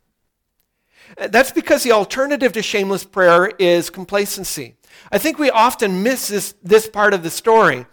Uh, 1.17 1.27
that's 1.27 1.51
because 1.51 1.83
the 1.83 1.91
alternative 1.91 2.53
to 2.53 2.61
shameless 2.61 3.03
prayer 3.03 3.47
is 3.59 3.89
complacency. 3.89 4.75
I 5.11 5.17
think 5.17 5.39
we 5.39 5.49
often 5.49 6.03
miss 6.03 6.27
this, 6.27 6.53
this 6.63 6.87
part 6.87 7.13
of 7.13 7.23
the 7.23 7.29
story 7.29 7.85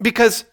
because 0.00 0.44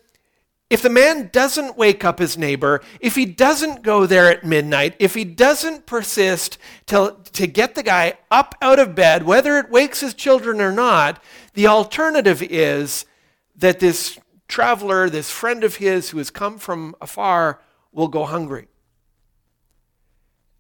if 0.74 0.82
the 0.82 0.89
man 0.89 1.30
doesn't 1.32 1.77
wake 1.77 2.03
up 2.03 2.18
his 2.18 2.36
neighbor, 2.36 2.82
if 3.00 3.13
he 3.13 3.27
doesn't 3.27 3.84
go 3.84 4.08
there 4.08 4.32
at 4.32 4.44
midnight, 4.44 4.96
if 4.98 5.13
he 5.13 5.24
doesn't 5.24 5.86
persist 5.86 6.58
to, 6.88 7.15
to 7.34 7.46
get 7.46 7.75
the 7.75 7.84
guy 7.84 8.15
up 8.32 8.56
out 8.60 8.80
of 8.80 8.96
bed, 8.96 9.22
whether 9.22 9.60
it 9.60 9.70
wakes 9.70 10.00
his 10.00 10.15
children 10.15 10.60
or 10.60 10.72
not, 10.72 11.22
the 11.53 11.68
alternative 11.68 12.42
is 12.42 13.06
that 13.56 13.80
this 13.80 14.18
traveler, 14.48 15.12
this 15.12 15.30
friend 15.30 15.63
of 15.63 15.75
his 15.75 16.10
who 16.10 16.18
has 16.18 16.32
come 16.32 16.58
from 16.58 16.96
afar, 17.00 17.62
will 17.92 18.08
go 18.08 18.25
hungry. 18.25 18.68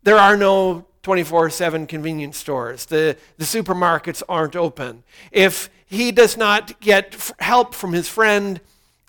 There 0.03 0.19
are 0.19 0.37
no 0.37 0.85
24 1.01 1.49
7 1.49 1.87
convenience 1.87 2.37
stores. 2.37 2.85
The, 2.85 3.17
the 3.37 3.45
supermarkets 3.45 4.21
aren't 4.29 4.55
open. 4.55 5.05
If 5.31 5.71
he 5.87 6.11
does 6.11 6.37
not 6.37 6.79
get 6.81 7.31
help 7.39 7.73
from 7.73 7.93
his 7.93 8.07
friend, 8.07 8.61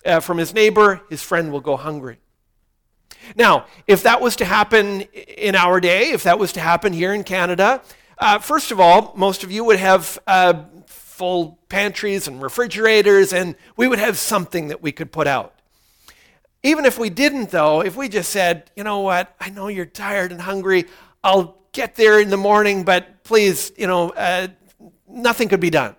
uh, 0.05 0.19
from 0.19 0.37
his 0.37 0.53
neighbor, 0.53 1.01
his 1.09 1.21
friend 1.21 1.51
will 1.51 1.61
go 1.61 1.75
hungry. 1.75 2.17
Now, 3.35 3.65
if 3.87 4.03
that 4.03 4.21
was 4.21 4.35
to 4.37 4.45
happen 4.45 5.01
in 5.01 5.55
our 5.55 5.79
day, 5.79 6.11
if 6.11 6.23
that 6.23 6.37
was 6.37 6.53
to 6.53 6.59
happen 6.59 6.93
here 6.93 7.13
in 7.13 7.23
Canada, 7.23 7.81
uh, 8.17 8.39
first 8.39 8.71
of 8.71 8.79
all, 8.79 9.13
most 9.15 9.43
of 9.43 9.51
you 9.51 9.63
would 9.63 9.79
have 9.79 10.19
uh, 10.27 10.63
full 10.85 11.59
pantries 11.69 12.27
and 12.27 12.41
refrigerators, 12.41 13.33
and 13.33 13.55
we 13.77 13.87
would 13.87 13.99
have 13.99 14.17
something 14.17 14.67
that 14.67 14.81
we 14.81 14.91
could 14.91 15.11
put 15.11 15.27
out. 15.27 15.53
Even 16.61 16.85
if 16.85 16.97
we 16.97 17.09
didn't, 17.09 17.51
though, 17.51 17.81
if 17.81 17.95
we 17.95 18.09
just 18.09 18.31
said, 18.31 18.71
you 18.75 18.83
know 18.83 18.99
what, 18.99 19.35
I 19.39 19.49
know 19.49 19.67
you're 19.67 19.85
tired 19.85 20.31
and 20.31 20.41
hungry, 20.41 20.85
I'll 21.23 21.57
get 21.71 21.95
there 21.95 22.19
in 22.19 22.29
the 22.29 22.37
morning, 22.37 22.83
but 22.83 23.23
please, 23.23 23.71
you 23.77 23.87
know, 23.87 24.09
uh, 24.11 24.47
nothing 25.07 25.47
could 25.47 25.59
be 25.59 25.69
done. 25.69 25.95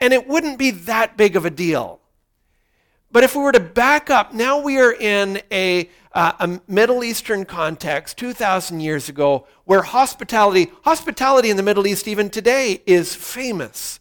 And 0.00 0.12
it 0.12 0.26
wouldn't 0.26 0.58
be 0.58 0.70
that 0.72 1.16
big 1.16 1.36
of 1.36 1.44
a 1.44 1.50
deal. 1.50 2.00
But 3.12 3.24
if 3.24 3.36
we 3.36 3.42
were 3.42 3.52
to 3.52 3.60
back 3.60 4.08
up, 4.08 4.32
now 4.32 4.58
we 4.58 4.80
are 4.80 4.92
in 4.92 5.42
a, 5.52 5.90
uh, 6.12 6.32
a 6.40 6.60
Middle 6.66 7.04
Eastern 7.04 7.44
context 7.44 8.16
2,000 8.16 8.80
years 8.80 9.10
ago 9.10 9.46
where 9.64 9.82
hospitality, 9.82 10.72
hospitality 10.82 11.50
in 11.50 11.58
the 11.58 11.62
Middle 11.62 11.86
East 11.86 12.08
even 12.08 12.30
today 12.30 12.82
is 12.86 13.14
famous. 13.14 14.00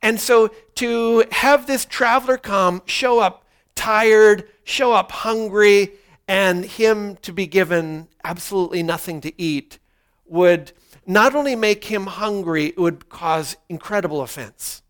And 0.00 0.20
so 0.20 0.48
to 0.76 1.24
have 1.32 1.66
this 1.66 1.84
traveler 1.84 2.36
come, 2.36 2.82
show 2.86 3.18
up 3.18 3.44
tired, 3.74 4.48
show 4.62 4.92
up 4.92 5.10
hungry, 5.10 5.90
and 6.28 6.64
him 6.64 7.16
to 7.16 7.32
be 7.32 7.48
given 7.48 8.06
absolutely 8.22 8.84
nothing 8.84 9.20
to 9.22 9.32
eat 9.40 9.80
would 10.24 10.72
not 11.04 11.34
only 11.34 11.56
make 11.56 11.84
him 11.84 12.06
hungry, 12.06 12.66
it 12.66 12.78
would 12.78 13.08
cause 13.08 13.56
incredible 13.68 14.22
offense. 14.22 14.83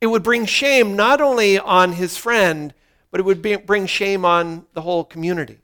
It 0.00 0.06
would 0.06 0.22
bring 0.22 0.46
shame 0.46 0.96
not 0.96 1.20
only 1.20 1.58
on 1.58 1.92
his 1.92 2.16
friend, 2.16 2.72
but 3.10 3.20
it 3.20 3.24
would 3.24 3.42
be, 3.42 3.56
bring 3.56 3.86
shame 3.86 4.24
on 4.24 4.66
the 4.74 4.82
whole 4.82 5.04
community. 5.04 5.58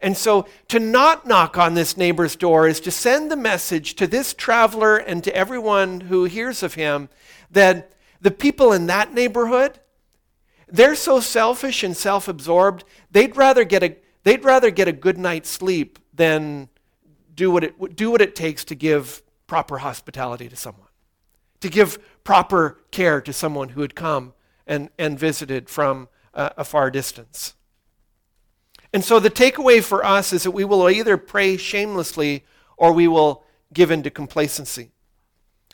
And 0.00 0.16
so 0.16 0.46
to 0.68 0.78
not 0.78 1.26
knock 1.26 1.56
on 1.56 1.74
this 1.74 1.96
neighbor's 1.96 2.36
door 2.36 2.68
is 2.68 2.80
to 2.80 2.90
send 2.90 3.30
the 3.30 3.36
message 3.36 3.94
to 3.96 4.06
this 4.06 4.34
traveler 4.34 4.96
and 4.96 5.22
to 5.24 5.34
everyone 5.34 6.00
who 6.00 6.24
hears 6.24 6.62
of 6.62 6.74
him 6.74 7.08
that 7.50 7.92
the 8.20 8.30
people 8.30 8.72
in 8.72 8.86
that 8.86 9.14
neighborhood, 9.14 9.78
they're 10.68 10.96
so 10.96 11.20
selfish 11.20 11.82
and 11.82 11.96
self-absorbed, 11.96 12.84
they'd 13.10 13.36
rather 13.36 13.64
get 13.64 13.82
a, 13.82 13.96
they'd 14.24 14.44
rather 14.44 14.70
get 14.70 14.88
a 14.88 14.92
good 14.92 15.16
night's 15.16 15.48
sleep 15.48 15.98
than 16.12 16.68
do 17.34 17.50
what, 17.50 17.64
it, 17.64 17.96
do 17.96 18.10
what 18.10 18.20
it 18.20 18.34
takes 18.34 18.64
to 18.64 18.74
give 18.74 19.22
proper 19.46 19.78
hospitality 19.78 20.48
to 20.48 20.56
someone, 20.56 20.88
to 21.60 21.68
give 21.68 21.98
proper 22.26 22.76
care 22.90 23.20
to 23.20 23.32
someone 23.32 23.70
who 23.70 23.80
had 23.80 23.94
come 23.94 24.34
and, 24.66 24.90
and 24.98 25.18
visited 25.18 25.70
from 25.70 26.08
a, 26.34 26.52
a 26.58 26.64
far 26.64 26.90
distance. 26.90 27.54
And 28.92 29.04
so 29.04 29.20
the 29.20 29.30
takeaway 29.30 29.82
for 29.82 30.04
us 30.04 30.32
is 30.32 30.42
that 30.42 30.50
we 30.50 30.64
will 30.64 30.90
either 30.90 31.16
pray 31.16 31.56
shamelessly 31.56 32.44
or 32.76 32.92
we 32.92 33.06
will 33.06 33.44
give 33.72 33.90
in 33.90 34.02
to 34.02 34.10
complacency. 34.10 34.90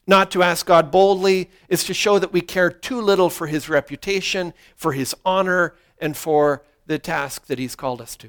Not 0.06 0.30
to 0.32 0.42
ask 0.42 0.66
God 0.66 0.90
boldly 0.90 1.50
is 1.68 1.84
to 1.84 1.94
show 1.94 2.18
that 2.18 2.32
we 2.32 2.42
care 2.42 2.70
too 2.70 3.00
little 3.00 3.30
for 3.30 3.46
his 3.46 3.68
reputation, 3.68 4.52
for 4.76 4.92
his 4.92 5.14
honor, 5.24 5.74
and 5.98 6.16
for 6.16 6.64
the 6.86 6.98
task 6.98 7.46
that 7.46 7.58
he's 7.58 7.76
called 7.76 8.02
us 8.02 8.14
to. 8.16 8.28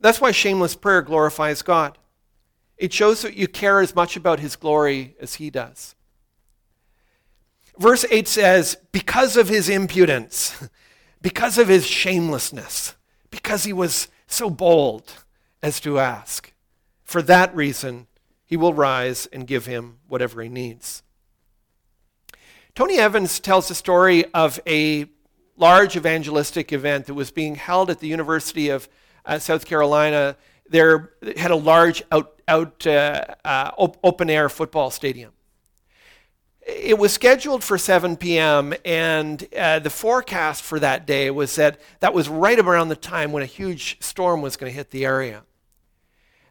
That's 0.00 0.20
why 0.20 0.32
shameless 0.32 0.74
prayer 0.74 1.02
glorifies 1.02 1.62
God. 1.62 1.98
It 2.78 2.92
shows 2.92 3.22
that 3.22 3.36
you 3.36 3.46
care 3.46 3.80
as 3.80 3.94
much 3.94 4.16
about 4.16 4.40
his 4.40 4.56
glory 4.56 5.14
as 5.20 5.34
he 5.34 5.50
does. 5.50 5.94
Verse 7.80 8.04
8 8.10 8.28
says, 8.28 8.76
Because 8.92 9.38
of 9.38 9.48
his 9.48 9.70
impudence, 9.70 10.68
because 11.22 11.56
of 11.56 11.68
his 11.68 11.86
shamelessness, 11.86 12.94
because 13.30 13.64
he 13.64 13.72
was 13.72 14.08
so 14.26 14.50
bold 14.50 15.24
as 15.62 15.80
to 15.80 15.98
ask, 15.98 16.52
for 17.02 17.22
that 17.22 17.56
reason, 17.56 18.06
he 18.44 18.54
will 18.54 18.74
rise 18.74 19.26
and 19.32 19.46
give 19.46 19.64
him 19.64 19.96
whatever 20.08 20.42
he 20.42 20.48
needs. 20.50 21.02
Tony 22.74 22.98
Evans 22.98 23.40
tells 23.40 23.68
the 23.68 23.74
story 23.74 24.26
of 24.34 24.60
a 24.66 25.06
large 25.56 25.96
evangelistic 25.96 26.74
event 26.74 27.06
that 27.06 27.14
was 27.14 27.30
being 27.30 27.54
held 27.54 27.88
at 27.88 28.00
the 28.00 28.08
University 28.08 28.68
of 28.68 28.90
uh, 29.24 29.38
South 29.38 29.64
Carolina. 29.64 30.36
There 30.68 31.12
had 31.38 31.50
a 31.50 31.56
large 31.56 32.02
out, 32.12 32.40
out 32.46 32.86
uh, 32.86 33.24
uh, 33.42 33.70
open 33.78 34.28
air 34.28 34.50
football 34.50 34.90
stadium. 34.90 35.32
It 36.72 36.98
was 36.98 37.12
scheduled 37.12 37.64
for 37.64 37.76
7 37.78 38.16
p.m., 38.16 38.74
and 38.84 39.46
uh, 39.56 39.80
the 39.80 39.90
forecast 39.90 40.62
for 40.62 40.78
that 40.78 41.06
day 41.06 41.30
was 41.30 41.56
that 41.56 41.80
that 41.98 42.14
was 42.14 42.28
right 42.28 42.58
around 42.58 42.88
the 42.88 42.96
time 42.96 43.32
when 43.32 43.42
a 43.42 43.46
huge 43.46 43.96
storm 44.00 44.40
was 44.40 44.56
going 44.56 44.70
to 44.70 44.76
hit 44.76 44.90
the 44.90 45.04
area. 45.04 45.42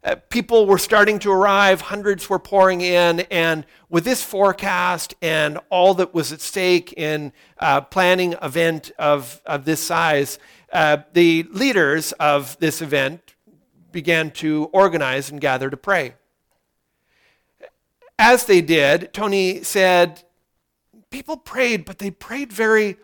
Uh, 0.04 0.16
people 0.30 0.66
were 0.66 0.78
starting 0.78 1.20
to 1.20 1.32
arrive, 1.32 1.82
hundreds 1.82 2.30
were 2.30 2.40
pouring 2.40 2.82
in, 2.82 3.22
and 3.32 3.66
with 3.90 4.04
this 4.04 4.24
forecast 4.24 5.16
and 5.22 5.58
all 5.70 5.94
that 5.94 6.14
was 6.14 6.32
at 6.32 6.42
stake 6.42 6.94
in 6.94 7.32
uh, 7.60 7.82
planning 7.82 8.34
an 8.34 8.40
event 8.44 8.92
of, 9.00 9.42
of 9.46 9.66
this 9.66 9.82
size, 9.82 10.38
uh, 10.74 10.98
the 11.14 11.44
leaders 11.52 12.12
of 12.14 12.58
this 12.60 12.82
event 12.82 13.36
began 13.92 14.32
to 14.32 14.70
organize 14.72 15.30
and 15.30 15.40
gather 15.40 15.70
to 15.70 15.78
pray. 15.78 16.14
As 18.22 18.46
they 18.46 18.60
did, 18.60 19.14
Tony 19.14 19.64
said, 19.64 20.24
people 21.10 21.38
prayed, 21.38 21.86
but 21.86 22.00
they 22.00 22.12
prayed 22.12 22.52
very 22.52 22.98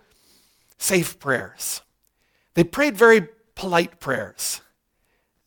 safe 0.77 1.17
prayers. 1.19 1.81
They 2.53 2.65
prayed 2.65 2.97
very 2.97 3.29
polite 3.55 4.01
prayers. 4.01 4.59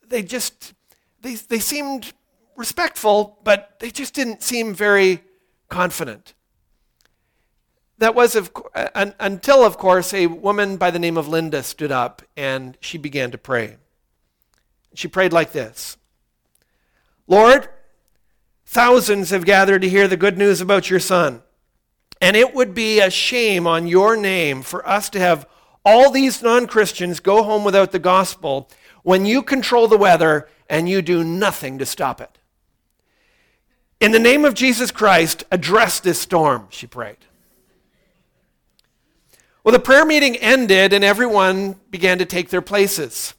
They 0.08 0.22
just 0.22 0.72
they, 1.20 1.34
they 1.34 1.58
seemed 1.58 2.14
respectful, 2.56 3.38
but 3.44 3.76
they 3.78 3.90
just 3.90 4.14
didn't 4.14 4.42
seem 4.42 4.72
very 4.72 5.22
confident. 5.68 6.32
That 7.98 8.14
was 8.14 8.36
of, 8.36 8.50
uh, 8.74 9.10
until, 9.20 9.64
of 9.64 9.76
course, 9.76 10.14
a 10.14 10.28
woman 10.28 10.78
by 10.78 10.90
the 10.90 10.98
name 10.98 11.18
of 11.18 11.28
Linda 11.28 11.62
stood 11.62 11.92
up 11.92 12.22
and 12.36 12.78
she 12.80 12.96
began 12.96 13.30
to 13.32 13.38
pray. 13.38 13.76
She 14.94 15.08
prayed 15.08 15.34
like 15.34 15.52
this 15.52 15.98
Lord, 17.26 17.68
thousands 18.68 19.30
have 19.30 19.46
gathered 19.46 19.80
to 19.80 19.88
hear 19.88 20.06
the 20.06 20.16
good 20.16 20.36
news 20.36 20.60
about 20.60 20.90
your 20.90 21.00
son. 21.00 21.42
And 22.20 22.36
it 22.36 22.54
would 22.54 22.74
be 22.74 23.00
a 23.00 23.08
shame 23.08 23.66
on 23.66 23.86
your 23.86 24.14
name 24.14 24.60
for 24.60 24.86
us 24.86 25.08
to 25.10 25.18
have 25.18 25.48
all 25.86 26.10
these 26.10 26.42
non 26.42 26.66
Christians 26.66 27.18
go 27.18 27.42
home 27.42 27.64
without 27.64 27.92
the 27.92 27.98
gospel 27.98 28.68
when 29.02 29.24
you 29.24 29.42
control 29.42 29.88
the 29.88 29.96
weather 29.96 30.48
and 30.68 30.86
you 30.86 31.00
do 31.00 31.24
nothing 31.24 31.78
to 31.78 31.86
stop 31.86 32.20
it. 32.20 32.38
In 34.00 34.12
the 34.12 34.18
name 34.18 34.44
of 34.44 34.52
Jesus 34.52 34.90
Christ, 34.90 35.44
address 35.50 35.98
this 35.98 36.20
storm, 36.20 36.66
she 36.68 36.86
prayed. 36.86 37.16
Well, 39.64 39.72
the 39.72 39.78
prayer 39.78 40.04
meeting 40.04 40.36
ended 40.36 40.92
and 40.92 41.02
everyone 41.02 41.76
began 41.90 42.18
to 42.18 42.26
take 42.26 42.50
their 42.50 42.62
places. 42.62 43.32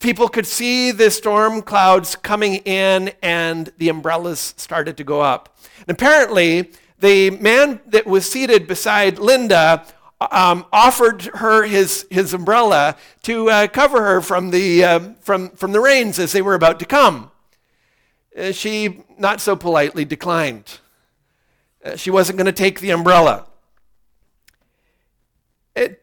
People 0.00 0.28
could 0.28 0.46
see 0.46 0.90
the 0.90 1.10
storm 1.10 1.62
clouds 1.62 2.16
coming 2.16 2.56
in 2.56 3.12
and 3.22 3.72
the 3.78 3.88
umbrellas 3.88 4.54
started 4.56 4.96
to 4.96 5.04
go 5.04 5.20
up. 5.20 5.56
And 5.86 5.90
apparently, 5.90 6.70
the 6.98 7.30
man 7.30 7.80
that 7.86 8.06
was 8.06 8.30
seated 8.30 8.66
beside 8.66 9.18
Linda 9.18 9.86
um, 10.20 10.66
offered 10.72 11.22
her 11.34 11.64
his, 11.64 12.06
his 12.10 12.32
umbrella 12.32 12.96
to 13.22 13.50
uh, 13.50 13.66
cover 13.68 14.02
her 14.02 14.20
from 14.20 14.50
the, 14.50 14.84
uh, 14.84 15.00
from, 15.20 15.50
from 15.50 15.72
the 15.72 15.80
rains 15.80 16.18
as 16.18 16.32
they 16.32 16.42
were 16.42 16.54
about 16.54 16.78
to 16.80 16.86
come. 16.86 17.30
Uh, 18.36 18.52
she 18.52 19.04
not 19.18 19.40
so 19.40 19.54
politely 19.54 20.04
declined. 20.04 20.80
Uh, 21.84 21.96
she 21.96 22.10
wasn't 22.10 22.36
going 22.36 22.46
to 22.46 22.52
take 22.52 22.80
the 22.80 22.90
umbrella. 22.90 23.46
It, 25.76 26.02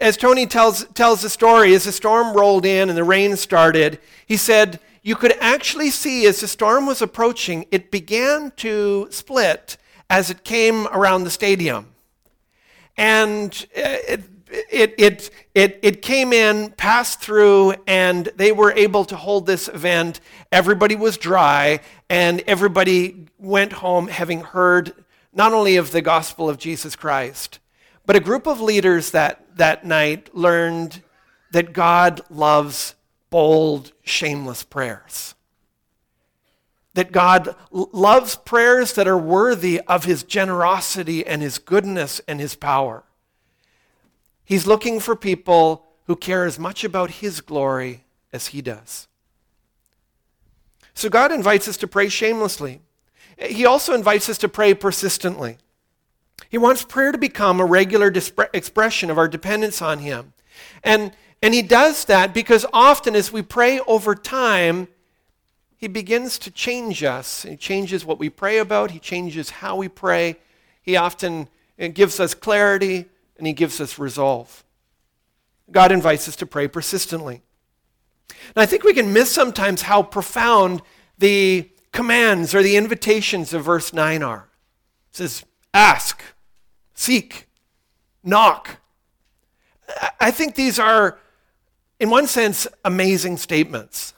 as 0.00 0.16
Tony 0.16 0.46
tells, 0.46 0.84
tells 0.88 1.22
the 1.22 1.28
story, 1.28 1.74
as 1.74 1.84
the 1.84 1.92
storm 1.92 2.34
rolled 2.34 2.64
in 2.64 2.88
and 2.88 2.96
the 2.96 3.04
rain 3.04 3.36
started, 3.36 3.98
he 4.26 4.36
said, 4.36 4.80
You 5.02 5.14
could 5.14 5.36
actually 5.40 5.90
see 5.90 6.26
as 6.26 6.40
the 6.40 6.48
storm 6.48 6.86
was 6.86 7.02
approaching, 7.02 7.66
it 7.70 7.90
began 7.90 8.52
to 8.56 9.08
split 9.10 9.76
as 10.08 10.30
it 10.30 10.42
came 10.42 10.86
around 10.88 11.24
the 11.24 11.30
stadium. 11.30 11.88
And 12.96 13.66
it, 13.74 14.24
it, 14.70 14.94
it, 14.98 15.30
it, 15.54 15.78
it 15.82 16.02
came 16.02 16.32
in, 16.32 16.70
passed 16.72 17.20
through, 17.20 17.74
and 17.86 18.26
they 18.36 18.52
were 18.52 18.72
able 18.72 19.04
to 19.04 19.16
hold 19.16 19.46
this 19.46 19.68
event. 19.68 20.20
Everybody 20.50 20.96
was 20.96 21.16
dry, 21.16 21.80
and 22.08 22.42
everybody 22.46 23.26
went 23.38 23.72
home 23.72 24.08
having 24.08 24.40
heard 24.40 24.92
not 25.32 25.52
only 25.52 25.76
of 25.76 25.92
the 25.92 26.02
gospel 26.02 26.48
of 26.48 26.58
Jesus 26.58 26.96
Christ, 26.96 27.60
but 28.06 28.16
a 28.16 28.20
group 28.20 28.48
of 28.48 28.60
leaders 28.60 29.12
that, 29.12 29.49
that 29.60 29.84
night 29.84 30.34
learned 30.34 31.02
that 31.52 31.74
God 31.74 32.22
loves 32.30 32.94
bold, 33.28 33.92
shameless 34.02 34.62
prayers. 34.62 35.34
That 36.94 37.12
God 37.12 37.54
loves 37.70 38.36
prayers 38.36 38.94
that 38.94 39.06
are 39.06 39.18
worthy 39.18 39.80
of 39.82 40.04
his 40.04 40.22
generosity 40.22 41.26
and 41.26 41.42
his 41.42 41.58
goodness 41.58 42.20
and 42.26 42.40
his 42.40 42.56
power. 42.56 43.04
He's 44.44 44.66
looking 44.66 44.98
for 44.98 45.14
people 45.14 45.86
who 46.06 46.16
care 46.16 46.46
as 46.46 46.58
much 46.58 46.82
about 46.82 47.10
his 47.10 47.42
glory 47.42 48.04
as 48.32 48.48
he 48.48 48.62
does. 48.62 49.08
So 50.94 51.08
God 51.08 51.32
invites 51.32 51.68
us 51.68 51.76
to 51.76 51.86
pray 51.86 52.08
shamelessly. 52.08 52.80
He 53.38 53.66
also 53.66 53.94
invites 53.94 54.28
us 54.30 54.38
to 54.38 54.48
pray 54.48 54.72
persistently. 54.72 55.58
He 56.48 56.58
wants 56.58 56.84
prayer 56.84 57.12
to 57.12 57.18
become 57.18 57.60
a 57.60 57.64
regular 57.64 58.12
expression 58.52 59.10
of 59.10 59.18
our 59.18 59.28
dependence 59.28 59.80
on 59.82 60.00
Him. 60.00 60.32
And, 60.82 61.12
and 61.42 61.54
He 61.54 61.62
does 61.62 62.04
that 62.06 62.34
because 62.34 62.66
often 62.72 63.14
as 63.14 63.32
we 63.32 63.42
pray 63.42 63.80
over 63.80 64.14
time, 64.14 64.88
He 65.76 65.88
begins 65.88 66.38
to 66.40 66.50
change 66.50 67.02
us. 67.02 67.42
He 67.42 67.56
changes 67.56 68.04
what 68.04 68.18
we 68.18 68.30
pray 68.30 68.58
about, 68.58 68.90
He 68.90 68.98
changes 68.98 69.50
how 69.50 69.76
we 69.76 69.88
pray. 69.88 70.36
He 70.82 70.96
often 70.96 71.48
uh, 71.80 71.88
gives 71.88 72.18
us 72.18 72.34
clarity 72.34 73.06
and 73.38 73.46
He 73.46 73.52
gives 73.52 73.80
us 73.80 73.98
resolve. 73.98 74.64
God 75.70 75.92
invites 75.92 76.26
us 76.28 76.36
to 76.36 76.46
pray 76.46 76.66
persistently. 76.66 77.42
And 78.30 78.62
I 78.62 78.66
think 78.66 78.82
we 78.82 78.94
can 78.94 79.12
miss 79.12 79.30
sometimes 79.30 79.82
how 79.82 80.02
profound 80.02 80.82
the 81.18 81.70
commands 81.92 82.54
or 82.54 82.62
the 82.62 82.76
invitations 82.76 83.52
of 83.52 83.64
verse 83.64 83.92
9 83.92 84.22
are. 84.22 84.48
It 85.10 85.16
says, 85.16 85.44
ask, 85.72 86.22
seek, 86.94 87.48
knock. 88.22 88.78
I 90.20 90.30
think 90.30 90.54
these 90.54 90.78
are, 90.78 91.18
in 91.98 92.10
one 92.10 92.26
sense, 92.26 92.66
amazing 92.84 93.36
statements. 93.36 94.14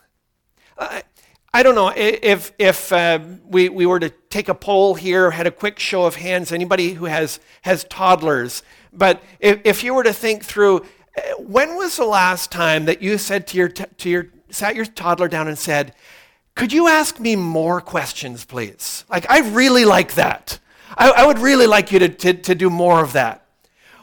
I, 0.78 1.62
don't 1.62 1.74
know 1.74 1.92
if, 1.94 2.52
if 2.58 2.92
uh, 2.92 3.20
we, 3.46 3.68
we 3.68 3.86
were 3.86 4.00
to 4.00 4.10
take 4.30 4.48
a 4.48 4.54
poll 4.54 4.94
here, 4.94 5.30
had 5.30 5.46
a 5.46 5.50
quick 5.50 5.78
show 5.78 6.04
of 6.04 6.16
hands, 6.16 6.50
anybody 6.50 6.94
who 6.94 7.04
has, 7.04 7.40
has 7.62 7.84
toddlers, 7.84 8.62
but 8.92 9.22
if, 9.40 9.60
if 9.64 9.84
you 9.84 9.94
were 9.94 10.02
to 10.02 10.12
think 10.12 10.44
through, 10.44 10.80
uh, 11.16 11.20
when 11.38 11.76
was 11.76 11.96
the 11.96 12.04
last 12.04 12.50
time 12.50 12.84
that 12.86 13.00
you 13.00 13.18
said 13.18 13.46
to 13.48 13.56
your, 13.56 13.68
to 13.68 14.10
your, 14.10 14.26
sat 14.50 14.74
your 14.74 14.84
toddler 14.84 15.28
down 15.28 15.48
and 15.48 15.58
said, 15.58 15.94
could 16.54 16.72
you 16.72 16.88
ask 16.88 17.18
me 17.18 17.36
more 17.36 17.80
questions, 17.80 18.44
please? 18.44 19.04
Like, 19.08 19.30
I 19.30 19.40
really 19.50 19.84
like 19.84 20.14
that. 20.14 20.58
I, 20.96 21.10
I 21.10 21.26
would 21.26 21.38
really 21.38 21.66
like 21.66 21.92
you 21.92 21.98
to, 22.00 22.08
to, 22.08 22.34
to 22.34 22.54
do 22.54 22.70
more 22.70 23.02
of 23.02 23.12
that. 23.14 23.46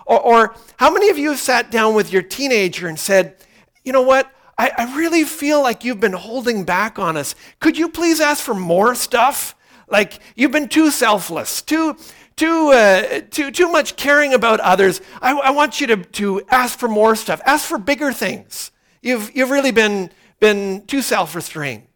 Or, 0.06 0.20
or, 0.20 0.56
how 0.78 0.92
many 0.92 1.10
of 1.10 1.18
you 1.18 1.30
have 1.30 1.40
sat 1.40 1.70
down 1.70 1.94
with 1.94 2.12
your 2.12 2.22
teenager 2.22 2.88
and 2.88 3.00
said, 3.00 3.36
you 3.84 3.94
know 3.94 4.02
what? 4.02 4.32
I, 4.58 4.72
I 4.78 4.98
really 4.98 5.24
feel 5.24 5.62
like 5.62 5.84
you've 5.84 6.00
been 6.00 6.14
holding 6.14 6.64
back 6.64 6.98
on 6.98 7.16
us. 7.16 7.36
Could 7.60 7.78
you 7.78 7.90
please 7.90 8.20
ask 8.20 8.44
for 8.44 8.56
more 8.56 8.96
stuff? 8.96 9.56
Like, 9.88 10.20
you've 10.36 10.52
been 10.52 10.68
too 10.68 10.92
selfless, 10.92 11.62
too, 11.62 11.96
too, 12.36 12.72
uh, 12.72 13.22
too, 13.30 13.52
too 13.52 13.72
much 13.72 13.96
caring 13.96 14.34
about 14.34 14.60
others. 14.60 15.02
I, 15.22 15.34
I 15.34 15.52
want 15.52 15.82
you 15.82 15.88
to, 15.88 15.98
to 15.98 16.42
ask 16.50 16.78
for 16.78 16.88
more 16.88 17.16
stuff. 17.16 17.42
Ask 17.46 17.68
for 17.68 17.78
bigger 17.78 18.14
things. 18.14 18.72
You've, 19.02 19.36
you've 19.36 19.50
really 19.50 19.72
been, 19.72 20.12
been 20.40 20.86
too 20.86 21.02
self 21.02 21.36
restrained. 21.36 21.89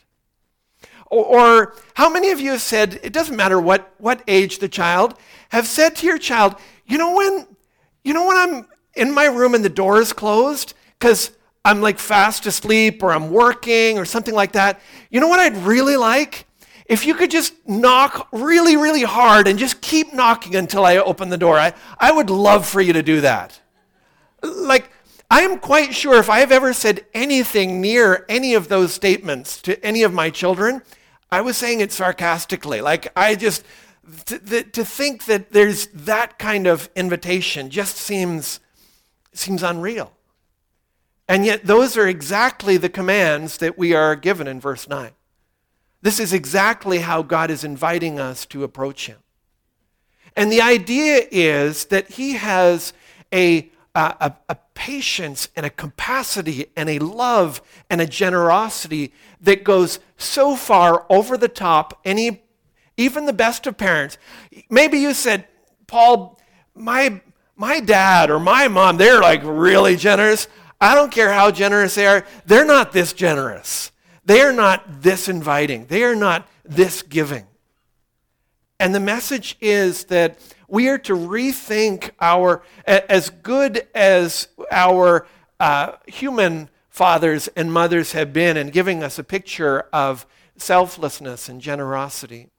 Or, 1.13 1.75
how 1.93 2.09
many 2.09 2.31
of 2.31 2.39
you 2.39 2.51
have 2.51 2.61
said, 2.61 2.99
it 3.03 3.13
doesn't 3.13 3.35
matter 3.35 3.59
what, 3.59 3.93
what 3.99 4.23
age 4.27 4.59
the 4.59 4.67
child, 4.67 5.15
have 5.49 5.67
said 5.67 5.95
to 5.97 6.07
your 6.07 6.17
child, 6.17 6.55
you 6.87 6.97
know 6.97 7.15
when, 7.15 7.47
you 8.03 8.13
know 8.13 8.27
when 8.27 8.37
I'm 8.37 8.67
in 8.95 9.13
my 9.13 9.25
room 9.25 9.53
and 9.53 9.63
the 9.63 9.69
door 9.69 9.99
is 10.01 10.11
closed 10.11 10.73
because 10.99 11.31
I'm 11.63 11.81
like 11.81 11.99
fast 11.99 12.45
asleep 12.45 13.03
or 13.03 13.11
I'm 13.11 13.29
working 13.29 13.99
or 13.99 14.05
something 14.05 14.33
like 14.33 14.53
that. 14.53 14.81
You 15.09 15.19
know 15.19 15.27
what 15.27 15.39
I'd 15.39 15.57
really 15.57 15.95
like? 15.95 16.47
If 16.85 17.05
you 17.05 17.13
could 17.13 17.31
just 17.31 17.53
knock 17.67 18.27
really, 18.31 18.75
really 18.75 19.03
hard 19.03 19.47
and 19.47 19.57
just 19.57 19.81
keep 19.81 20.13
knocking 20.13 20.55
until 20.55 20.83
I 20.83 20.97
open 20.97 21.29
the 21.29 21.37
door. 21.37 21.57
I, 21.57 21.73
I 21.97 22.11
would 22.11 22.29
love 22.29 22.67
for 22.67 22.81
you 22.81 22.93
to 22.93 23.03
do 23.03 23.21
that. 23.21 23.59
Like, 24.41 24.89
I 25.31 25.41
am 25.41 25.57
quite 25.57 25.95
sure 25.95 26.19
if 26.19 26.29
I 26.29 26.39
have 26.39 26.51
ever 26.51 26.73
said 26.73 27.05
anything 27.13 27.81
near 27.81 28.25
any 28.27 28.53
of 28.53 28.67
those 28.67 28.93
statements 28.93 29.61
to 29.63 29.83
any 29.83 30.03
of 30.03 30.13
my 30.13 30.29
children, 30.29 30.81
I 31.33 31.41
was 31.41 31.57
saying 31.57 31.79
it 31.79 31.91
sarcastically. 31.91 32.79
Like, 32.79 33.11
I 33.15 33.33
just, 33.33 33.65
to, 34.27 34.37
to 34.61 34.85
think 34.85 35.25
that 35.25 35.51
there's 35.51 35.87
that 35.87 36.37
kind 36.37 36.67
of 36.67 36.91
invitation 36.95 37.71
just 37.71 37.97
seems, 37.97 38.59
seems 39.33 39.63
unreal. 39.63 40.13
And 41.27 41.43
yet, 41.43 41.65
those 41.65 41.97
are 41.97 42.07
exactly 42.07 42.77
the 42.77 42.87
commands 42.87 43.57
that 43.57 43.79
we 43.79 43.95
are 43.95 44.15
given 44.15 44.45
in 44.45 44.59
verse 44.59 44.87
9. 44.87 45.09
This 46.03 46.19
is 46.19 46.33
exactly 46.33 46.99
how 46.99 47.23
God 47.23 47.49
is 47.49 47.63
inviting 47.63 48.19
us 48.19 48.45
to 48.47 48.63
approach 48.63 49.07
Him. 49.07 49.17
And 50.35 50.51
the 50.51 50.61
idea 50.61 51.25
is 51.31 51.85
that 51.85 52.11
He 52.11 52.33
has 52.33 52.93
a, 53.95 54.15
a, 54.19 54.35
a, 54.49 54.57
patience 54.73 55.49
and 55.55 55.65
a 55.65 55.69
capacity 55.69 56.65
and 56.75 56.89
a 56.89 56.99
love 56.99 57.61
and 57.89 58.01
a 58.01 58.07
generosity 58.07 59.13
that 59.39 59.63
goes 59.63 59.99
so 60.17 60.55
far 60.55 61.05
over 61.09 61.37
the 61.37 61.47
top 61.47 61.99
any 62.03 62.41
even 62.97 63.25
the 63.25 63.33
best 63.33 63.65
of 63.65 63.77
parents. 63.77 64.17
Maybe 64.69 64.97
you 64.97 65.13
said 65.13 65.47
paul 65.87 66.39
my 66.75 67.21
my 67.55 67.79
dad 67.79 68.31
or 68.31 68.39
my 68.39 68.67
mom 68.67 68.97
they're 68.97 69.21
like 69.21 69.41
really 69.43 69.95
generous. 69.95 70.47
I 70.81 70.95
don't 70.95 71.11
care 71.11 71.31
how 71.31 71.51
generous 71.51 71.95
they 71.95 72.07
are 72.07 72.25
they're 72.45 72.65
not 72.65 72.93
this 72.93 73.13
generous. 73.13 73.91
They 74.25 74.41
are 74.41 74.53
not 74.53 75.01
this 75.01 75.29
inviting. 75.29 75.85
They 75.85 76.03
are 76.03 76.15
not 76.15 76.47
this 76.65 77.03
giving. 77.03 77.45
And 78.79 78.93
the 78.93 78.99
message 78.99 79.55
is 79.61 80.05
that 80.05 80.39
we 80.73 80.89
are 80.89 80.97
to 80.97 81.13
rethink 81.13 82.09
our, 82.19 82.63
as 82.87 83.29
good 83.29 83.87
as 83.93 84.47
our 84.71 85.27
uh, 85.59 85.91
human 86.07 86.67
fathers 86.89 87.47
and 87.49 87.71
mothers 87.71 88.13
have 88.13 88.33
been 88.33 88.57
in 88.57 88.71
giving 88.71 89.03
us 89.03 89.19
a 89.19 89.23
picture 89.23 89.81
of 89.93 90.25
selflessness 90.57 91.47
and 91.47 91.61
generosity. 91.61 92.49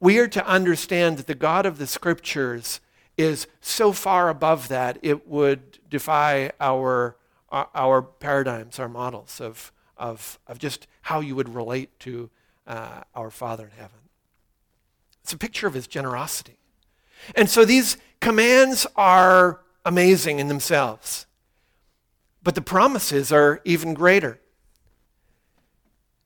We 0.00 0.18
are 0.18 0.26
to 0.26 0.44
understand 0.44 1.18
that 1.18 1.28
the 1.28 1.36
God 1.36 1.66
of 1.66 1.78
the 1.78 1.86
scriptures 1.86 2.80
is 3.16 3.46
so 3.60 3.92
far 3.92 4.28
above 4.28 4.66
that 4.66 4.98
it 5.00 5.28
would 5.28 5.78
defy 5.88 6.50
our, 6.60 7.16
our 7.52 8.02
paradigms, 8.02 8.80
our 8.80 8.88
models 8.88 9.40
of, 9.40 9.70
of, 9.96 10.40
of 10.48 10.58
just 10.58 10.88
how 11.02 11.20
you 11.20 11.36
would 11.36 11.54
relate 11.54 11.96
to 12.00 12.28
uh, 12.66 13.02
our 13.14 13.30
Father 13.30 13.66
in 13.66 13.78
heaven. 13.78 14.00
It's 15.22 15.32
a 15.32 15.38
picture 15.38 15.68
of 15.68 15.74
his 15.74 15.86
generosity. 15.86 16.58
And 17.34 17.48
so 17.48 17.64
these 17.64 17.96
commands 18.20 18.86
are 18.96 19.60
amazing 19.84 20.38
in 20.38 20.48
themselves, 20.48 21.26
but 22.42 22.54
the 22.54 22.62
promises 22.62 23.32
are 23.32 23.60
even 23.64 23.94
greater. 23.94 24.40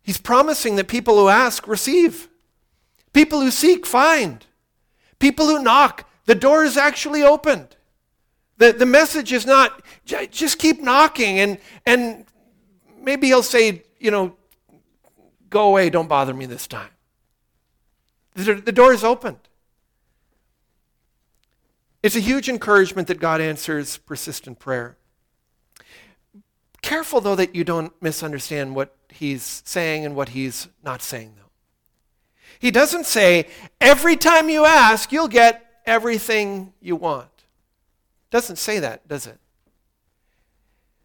He's 0.03 0.19
promising 0.19 0.77
that 0.77 0.89
people 0.89 1.17
who 1.17 1.29
ask 1.29 1.67
receive, 1.67 2.29
people 3.13 3.41
who 3.41 3.51
seek 3.51 3.85
find, 3.85 4.47
people 5.19 5.47
who 5.47 5.63
knock, 5.63 6.09
the 6.27 6.35
door 6.35 6.65
is 6.65 6.77
actually 6.77 7.23
opened. 7.23 7.77
The, 8.59 8.73
the 8.73 8.87
message 8.87 9.33
is 9.33 9.47
not 9.47 9.83
just 10.05 10.59
keep 10.59 10.81
knocking 10.81 11.39
and, 11.39 11.59
and 11.87 12.25
maybe 13.01 13.29
he'll 13.29 13.43
say, 13.43 13.83
you 13.99 14.11
know, 14.11 14.37
go 15.51 15.69
away, 15.69 15.91
don't 15.91 16.09
bother 16.09 16.35
me 16.35 16.47
this 16.47 16.67
time. 16.67 16.91
The, 18.35 18.55
the 18.55 18.73
door 18.73 18.93
is 18.93 19.05
opened. 19.05 19.48
It's 22.03 22.17
a 22.17 22.21
huge 22.21 22.49
encouragement 22.49 23.09
that 23.09 23.19
God 23.19 23.41
answers 23.41 23.99
persistent 23.99 24.59
prayer. 24.59 24.97
Careful, 26.81 27.21
though, 27.21 27.35
that 27.35 27.55
you 27.55 27.65
don't 27.65 27.93
misunderstand 28.01 28.77
what 28.77 28.95
he's 29.09 29.63
saying 29.65 30.05
and 30.05 30.15
what 30.15 30.31
he's 30.31 30.69
not 30.85 31.03
saying, 31.03 31.35
though. 31.37 31.51
He 32.61 32.71
doesn't 32.71 33.07
say, 33.07 33.49
every 33.81 34.17
time 34.17 34.49
you 34.49 34.65
ask, 34.65 35.13
you'll 35.13 35.29
get 35.29 35.81
everything 35.87 36.73
you 36.81 36.97
want. 36.97 37.29
Doesn't 38.31 38.57
say 38.57 38.79
that, 38.79 39.09
does 39.09 39.27
it? 39.27 39.39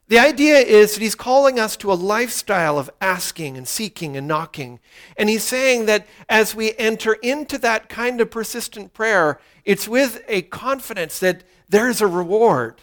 The 0.10 0.20
idea 0.20 0.58
is 0.58 0.94
that 0.94 1.02
he's 1.02 1.16
calling 1.16 1.60
us 1.60 1.78
to 1.78 1.92
a 1.92 1.96
lifestyle 1.96 2.78
of 2.78 2.90
asking 3.00 3.58
and 3.58 3.68
seeking 3.68 4.18
and 4.18 4.28
knocking. 4.28 4.80
And 5.18 5.30
he's 5.30 5.44
saying 5.44 5.86
that 5.86 6.06
as 6.28 6.54
we 6.54 6.76
enter 6.78 7.14
into 7.14 7.58
that 7.60 7.90
kind 7.90 8.20
of 8.20 8.30
persistent 8.30 8.94
prayer, 8.94 9.40
it's 9.64 9.88
with 9.88 10.22
a 10.28 10.42
confidence 10.44 11.20
that 11.20 11.44
there's 11.70 12.02
a 12.02 12.08
reward, 12.08 12.76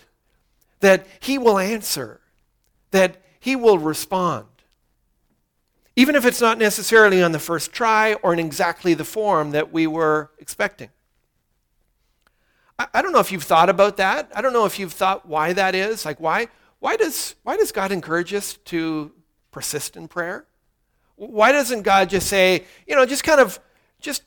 that 0.80 1.06
he 1.20 1.37
will 1.37 1.59
answer, 1.59 2.20
that 2.90 3.18
he 3.38 3.54
will 3.54 3.78
respond. 3.78 4.46
Even 5.94 6.14
if 6.14 6.24
it's 6.24 6.40
not 6.40 6.56
necessarily 6.56 7.22
on 7.22 7.33
the 7.33 7.38
first 7.38 7.72
try 7.72 8.14
or 8.14 8.33
in 8.33 8.38
exactly 8.38 8.94
the 8.94 9.04
form 9.04 9.50
that 9.50 9.70
we 9.70 9.87
were 9.87 10.30
expecting. 10.38 10.88
I, 12.94 13.02
don't 13.02 13.12
know 13.12 13.20
if 13.20 13.30
you've 13.30 13.42
thought 13.42 13.68
about 13.68 13.98
that. 13.98 14.30
I 14.35 14.40
don't 14.40 14.54
know 14.54 14.64
if 14.64 14.78
you've 14.78 14.94
thought 14.94 15.26
why 15.26 15.52
that 15.52 15.74
is. 15.74 16.06
Like, 16.06 16.18
why? 16.18 16.48
Why 16.80 16.96
does, 16.96 17.36
why 17.42 17.56
does 17.56 17.72
God 17.72 17.92
encourage 17.92 18.34
us 18.34 18.54
to 18.66 19.12
persist 19.50 19.96
in 19.96 20.08
prayer? 20.08 20.46
Why 21.16 21.52
doesn't 21.52 21.82
God 21.82 22.08
just 22.08 22.26
say, 22.26 22.64
you 22.86 22.96
know, 22.96 23.06
just 23.06 23.22
kind 23.22 23.40
of, 23.40 23.60
just, 24.00 24.22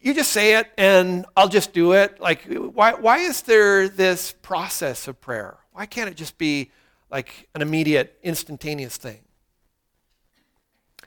you 0.00 0.14
just 0.14 0.30
say 0.30 0.56
it 0.56 0.70
and 0.78 1.26
I'll 1.36 1.48
just 1.48 1.72
do 1.72 1.92
it? 1.92 2.20
Like, 2.20 2.44
why, 2.46 2.94
why 2.94 3.18
is 3.18 3.42
there 3.42 3.88
this 3.88 4.32
process 4.40 5.08
of 5.08 5.20
prayer? 5.20 5.58
Why 5.72 5.86
can't 5.86 6.08
it 6.08 6.16
just 6.16 6.38
be 6.38 6.70
like 7.10 7.48
an 7.54 7.62
immediate, 7.62 8.18
instantaneous 8.22 8.96
thing? 8.96 9.20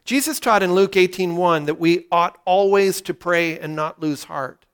Jesus 0.04 0.40
taught 0.40 0.64
in 0.64 0.74
Luke 0.74 0.94
18:1 0.94 1.66
that 1.66 1.80
we 1.80 2.06
ought 2.14 2.38
always 2.46 3.02
to 3.02 3.14
pray 3.14 3.60
and 3.60 3.76
not 3.76 4.00
lose 4.00 4.24
heart. 4.24 4.66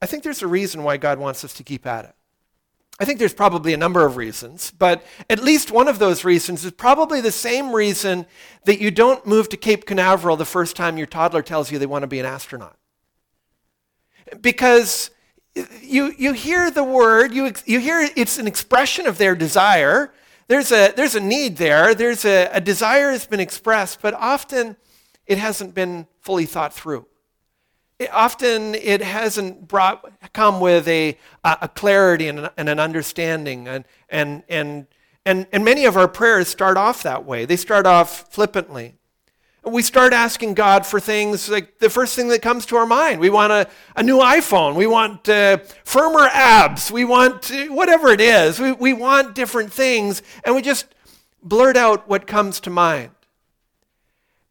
I 0.00 0.06
think 0.06 0.22
there's 0.22 0.42
a 0.42 0.46
reason 0.46 0.84
why 0.84 0.98
God 0.98 1.18
wants 1.18 1.44
us 1.44 1.52
to 1.54 1.64
keep 1.64 1.84
at 1.84 2.04
it. 2.04 2.14
I 2.98 3.04
think 3.04 3.18
there's 3.18 3.34
probably 3.34 3.74
a 3.74 3.76
number 3.76 4.06
of 4.06 4.16
reasons, 4.16 4.70
but 4.70 5.04
at 5.28 5.42
least 5.42 5.70
one 5.70 5.86
of 5.86 5.98
those 5.98 6.24
reasons 6.24 6.64
is 6.64 6.72
probably 6.72 7.20
the 7.20 7.30
same 7.30 7.74
reason 7.74 8.24
that 8.64 8.80
you 8.80 8.90
don't 8.90 9.26
move 9.26 9.50
to 9.50 9.56
Cape 9.58 9.84
Canaveral 9.84 10.36
the 10.36 10.46
first 10.46 10.76
time 10.76 10.96
your 10.96 11.06
toddler 11.06 11.42
tells 11.42 11.70
you 11.70 11.78
they 11.78 11.84
want 11.84 12.04
to 12.04 12.06
be 12.06 12.20
an 12.20 12.26
astronaut. 12.26 12.78
Because 14.40 15.10
you, 15.82 16.14
you 16.16 16.32
hear 16.32 16.70
the 16.70 16.84
word, 16.84 17.34
you, 17.34 17.52
you 17.66 17.80
hear 17.80 18.08
it's 18.16 18.38
an 18.38 18.46
expression 18.46 19.06
of 19.06 19.18
their 19.18 19.34
desire. 19.34 20.12
There's 20.48 20.72
a, 20.72 20.92
there's 20.96 21.14
a 21.14 21.20
need 21.20 21.58
there, 21.58 21.94
there's 21.94 22.24
a, 22.24 22.48
a 22.50 22.62
desire 22.62 23.10
has 23.10 23.26
been 23.26 23.40
expressed, 23.40 24.00
but 24.00 24.14
often 24.14 24.76
it 25.26 25.36
hasn't 25.36 25.74
been 25.74 26.06
fully 26.22 26.46
thought 26.46 26.72
through 26.72 27.06
often 28.12 28.74
it 28.74 29.02
hasn't 29.02 29.68
brought 29.68 30.04
come 30.32 30.60
with 30.60 30.86
a, 30.88 31.16
a 31.44 31.68
clarity 31.68 32.28
and, 32.28 32.50
and 32.56 32.68
an 32.68 32.78
understanding 32.78 33.66
and, 33.68 33.84
and, 34.08 34.42
and, 34.48 34.86
and, 35.24 35.46
and 35.52 35.64
many 35.64 35.84
of 35.86 35.96
our 35.96 36.08
prayers 36.08 36.48
start 36.48 36.76
off 36.76 37.02
that 37.02 37.24
way 37.24 37.44
they 37.44 37.56
start 37.56 37.86
off 37.86 38.32
flippantly 38.32 38.94
we 39.66 39.82
start 39.82 40.12
asking 40.12 40.54
God 40.54 40.86
for 40.86 41.00
things 41.00 41.48
like 41.48 41.78
the 41.78 41.90
first 41.90 42.14
thing 42.14 42.28
that 42.28 42.40
comes 42.40 42.66
to 42.66 42.76
our 42.76 42.86
mind. 42.86 43.20
We 43.20 43.30
want 43.30 43.52
a, 43.52 43.68
a 43.96 44.02
new 44.02 44.18
iPhone. 44.18 44.76
We 44.76 44.86
want 44.86 45.28
uh, 45.28 45.58
firmer 45.84 46.28
abs. 46.32 46.92
We 46.92 47.04
want 47.04 47.50
uh, 47.50 47.66
whatever 47.66 48.08
it 48.08 48.20
is. 48.20 48.60
We, 48.60 48.72
we 48.72 48.92
want 48.92 49.34
different 49.34 49.72
things, 49.72 50.22
and 50.44 50.54
we 50.54 50.62
just 50.62 50.86
blurt 51.42 51.76
out 51.76 52.08
what 52.08 52.28
comes 52.28 52.60
to 52.60 52.70
mind. 52.70 53.10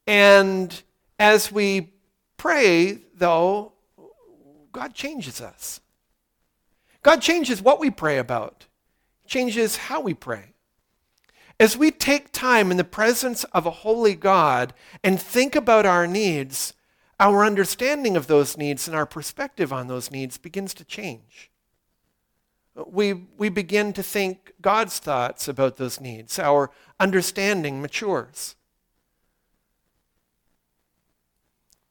And 0.05 0.83
as 1.17 1.51
we 1.51 1.93
pray, 2.45 2.99
though, 3.15 3.73
God 4.71 4.93
changes 4.93 5.41
us. 5.41 5.81
God 7.01 7.19
changes 7.19 7.59
what 7.59 7.79
we 7.79 7.89
pray 7.89 8.19
about, 8.19 8.67
changes 9.25 9.77
how 9.77 9.99
we 9.99 10.13
pray. 10.13 10.53
As 11.59 11.75
we 11.75 11.89
take 11.89 12.31
time 12.31 12.69
in 12.69 12.77
the 12.77 12.83
presence 12.83 13.45
of 13.45 13.65
a 13.65 13.81
holy 13.81 14.13
God 14.13 14.75
and 15.03 15.19
think 15.19 15.55
about 15.55 15.87
our 15.87 16.05
needs, 16.05 16.73
our 17.19 17.43
understanding 17.43 18.15
of 18.15 18.27
those 18.27 18.57
needs 18.57 18.87
and 18.87 18.95
our 18.95 19.07
perspective 19.07 19.73
on 19.73 19.87
those 19.87 20.11
needs 20.11 20.37
begins 20.37 20.75
to 20.75 20.85
change. 20.85 21.49
We, 22.75 23.13
we 23.39 23.49
begin 23.49 23.91
to 23.93 24.03
think 24.03 24.53
God's 24.61 24.99
thoughts 24.99 25.47
about 25.47 25.77
those 25.77 25.99
needs. 25.99 26.37
Our 26.37 26.69
understanding 26.99 27.81
matures. 27.81 28.55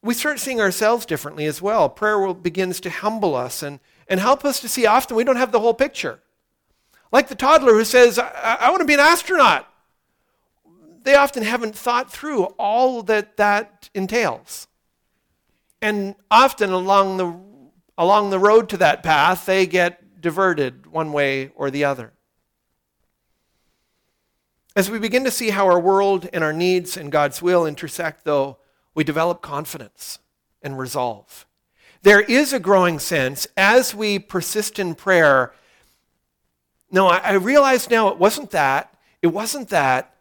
We 0.04 0.12
start 0.12 0.38
seeing 0.38 0.60
ourselves 0.60 1.06
differently 1.06 1.46
as 1.46 1.62
well. 1.62 1.88
Prayer 1.88 2.18
will, 2.18 2.34
begins 2.34 2.78
to 2.80 2.90
humble 2.90 3.34
us 3.34 3.62
and, 3.62 3.80
and 4.06 4.20
help 4.20 4.44
us 4.44 4.60
to 4.60 4.68
see 4.68 4.84
often 4.84 5.16
we 5.16 5.24
don't 5.24 5.36
have 5.36 5.50
the 5.50 5.60
whole 5.60 5.72
picture. 5.72 6.20
Like 7.10 7.28
the 7.28 7.34
toddler 7.34 7.72
who 7.72 7.84
says, 7.84 8.18
I, 8.18 8.58
I 8.60 8.70
want 8.70 8.82
to 8.82 8.86
be 8.86 8.94
an 8.94 9.00
astronaut. 9.00 9.66
They 11.02 11.14
often 11.14 11.42
haven't 11.42 11.74
thought 11.74 12.12
through 12.12 12.44
all 12.58 13.02
that 13.04 13.38
that 13.38 13.88
entails. 13.94 14.68
And 15.80 16.16
often 16.30 16.70
along 16.70 17.16
the, 17.16 17.34
along 17.96 18.28
the 18.28 18.38
road 18.38 18.68
to 18.70 18.76
that 18.78 19.02
path, 19.02 19.46
they 19.46 19.66
get 19.66 20.20
diverted 20.20 20.86
one 20.86 21.12
way 21.12 21.50
or 21.54 21.70
the 21.70 21.84
other. 21.84 22.12
As 24.76 24.90
we 24.90 24.98
begin 24.98 25.24
to 25.24 25.30
see 25.30 25.50
how 25.50 25.66
our 25.66 25.80
world 25.80 26.28
and 26.32 26.44
our 26.44 26.52
needs 26.52 26.96
and 26.96 27.10
God's 27.10 27.40
will 27.40 27.64
intersect, 27.64 28.24
though, 28.24 28.58
we 28.94 29.04
develop 29.04 29.42
confidence 29.42 30.18
and 30.62 30.78
resolve. 30.78 31.46
There 32.02 32.20
is 32.20 32.52
a 32.52 32.60
growing 32.60 32.98
sense 32.98 33.46
as 33.56 33.94
we 33.94 34.18
persist 34.18 34.78
in 34.78 34.94
prayer. 34.94 35.52
No, 36.90 37.06
I, 37.08 37.18
I 37.18 37.32
realize 37.32 37.88
now 37.88 38.08
it 38.08 38.18
wasn't 38.18 38.50
that. 38.50 38.94
It 39.22 39.28
wasn't 39.28 39.70
that. 39.70 40.14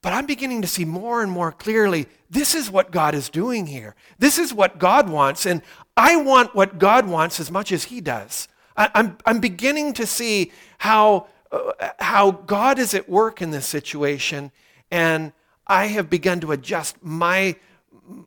But 0.00 0.12
I'm 0.12 0.26
beginning 0.26 0.62
to 0.62 0.68
see 0.68 0.84
more 0.84 1.22
and 1.22 1.30
more 1.30 1.52
clearly 1.52 2.06
this 2.28 2.54
is 2.54 2.70
what 2.70 2.90
God 2.90 3.14
is 3.14 3.28
doing 3.28 3.66
here. 3.66 3.94
This 4.18 4.38
is 4.38 4.54
what 4.54 4.78
God 4.78 5.08
wants. 5.08 5.44
And 5.44 5.60
I 5.96 6.16
want 6.16 6.54
what 6.54 6.78
God 6.78 7.06
wants 7.06 7.38
as 7.38 7.50
much 7.50 7.70
as 7.70 7.84
He 7.84 8.00
does. 8.00 8.48
I, 8.74 8.86
am 8.86 8.90
I'm, 8.94 9.18
I'm 9.26 9.40
beginning 9.40 9.92
to 9.94 10.06
see 10.06 10.50
how, 10.78 11.26
uh, 11.52 11.90
how 12.00 12.30
God 12.30 12.78
is 12.78 12.94
at 12.94 13.06
work 13.06 13.42
in 13.42 13.50
this 13.50 13.66
situation. 13.66 14.50
And 14.90 15.32
I 15.66 15.86
have 15.86 16.08
begun 16.08 16.40
to 16.40 16.52
adjust 16.52 16.96
my 17.02 17.56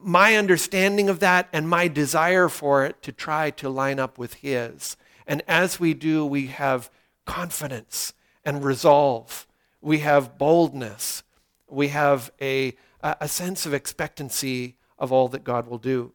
my 0.02 0.36
understanding 0.36 1.10
of 1.10 1.19
that 1.19 1.48
and 1.52 1.69
my 1.69 1.88
desire 1.88 2.50
for 2.50 2.86
it 2.86 3.02
to 3.04 3.12
try 3.12 3.52
to 3.52 3.69
line 3.69 4.00
up 4.00 4.17
with 4.17 4.36
His. 4.36 4.98
And 5.28 5.41
as 5.48 5.80
we 5.80 5.93
do, 5.93 6.26
we 6.26 6.48
have 6.48 6.89
confidence 7.26 8.13
and 8.43 8.63
resolve. 8.63 9.48
We 9.82 10.00
have 10.00 10.38
boldness. 10.38 11.24
We 11.67 11.89
have 11.89 12.32
a, 12.41 12.76
a 13.02 13.28
sense 13.28 13.65
of 13.65 13.74
expectancy 13.74 14.76
of 14.98 15.12
all 15.12 15.28
that 15.30 15.43
God 15.43 15.67
will 15.67 15.78
do. 15.78 16.13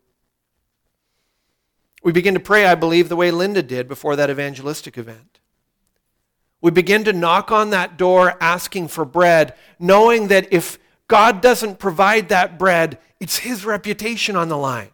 We 2.03 2.13
begin 2.13 2.35
to 2.35 2.41
pray, 2.41 2.67
I 2.67 2.75
believe, 2.75 3.09
the 3.09 3.17
way 3.17 3.31
Linda 3.31 3.63
did 3.63 3.87
before 3.87 4.17
that 4.17 4.31
evangelistic 4.31 4.97
event. 4.97 5.41
We 6.63 6.71
begin 6.71 7.05
to 7.05 7.13
knock 7.13 7.51
on 7.51 7.71
that 7.71 7.97
door 7.97 8.37
asking 8.41 8.89
for 8.89 9.05
bread, 9.05 9.55
knowing 9.79 10.29
that 10.29 10.53
if 10.53 10.79
God 11.11 11.41
doesn't 11.41 11.81
provide 11.81 12.29
that 12.29 12.57
bread, 12.57 12.99
it's 13.19 13.39
his 13.39 13.65
reputation 13.65 14.37
on 14.37 14.49
the 14.49 14.57
line. 14.57 14.91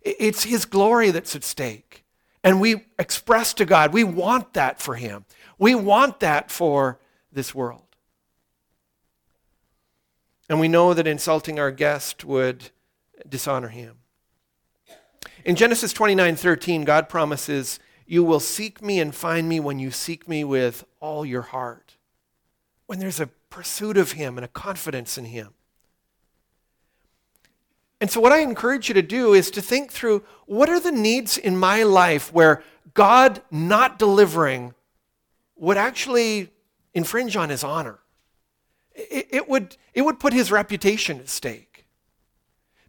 It's 0.00 0.44
his 0.44 0.64
glory 0.64 1.10
that's 1.10 1.36
at 1.36 1.44
stake. 1.44 2.04
And 2.42 2.58
we 2.58 2.86
express 2.98 3.52
to 3.54 3.66
God, 3.66 3.92
we 3.92 4.02
want 4.02 4.54
that 4.54 4.80
for 4.80 4.94
him. 4.94 5.26
We 5.58 5.74
want 5.74 6.20
that 6.20 6.50
for 6.50 6.98
this 7.30 7.54
world. 7.54 7.84
And 10.48 10.58
we 10.58 10.68
know 10.68 10.94
that 10.94 11.06
insulting 11.06 11.60
our 11.60 11.70
guest 11.70 12.24
would 12.24 12.70
dishonor 13.28 13.68
him. 13.68 13.98
In 15.44 15.54
Genesis 15.54 15.92
29 15.92 16.34
13, 16.34 16.84
God 16.84 17.10
promises, 17.10 17.78
You 18.06 18.24
will 18.24 18.40
seek 18.40 18.80
me 18.80 19.00
and 19.00 19.14
find 19.14 19.50
me 19.50 19.60
when 19.60 19.78
you 19.78 19.90
seek 19.90 20.26
me 20.26 20.44
with 20.44 20.84
all 20.98 21.26
your 21.26 21.42
heart. 21.42 21.96
When 22.92 22.98
there's 22.98 23.20
a 23.20 23.28
pursuit 23.48 23.96
of 23.96 24.12
him 24.12 24.36
and 24.36 24.44
a 24.44 24.48
confidence 24.48 25.16
in 25.16 25.24
him. 25.24 25.54
And 28.02 28.10
so, 28.10 28.20
what 28.20 28.32
I 28.32 28.40
encourage 28.40 28.88
you 28.88 28.92
to 28.92 29.00
do 29.00 29.32
is 29.32 29.50
to 29.52 29.62
think 29.62 29.90
through 29.90 30.22
what 30.44 30.68
are 30.68 30.78
the 30.78 30.92
needs 30.92 31.38
in 31.38 31.56
my 31.56 31.84
life 31.84 32.30
where 32.34 32.62
God 32.92 33.40
not 33.50 33.98
delivering 33.98 34.74
would 35.56 35.78
actually 35.78 36.50
infringe 36.92 37.34
on 37.34 37.48
his 37.48 37.64
honor. 37.64 37.98
It, 38.94 39.26
it, 39.30 39.48
would, 39.48 39.78
it 39.94 40.02
would 40.02 40.20
put 40.20 40.34
his 40.34 40.52
reputation 40.52 41.18
at 41.18 41.30
stake. 41.30 41.86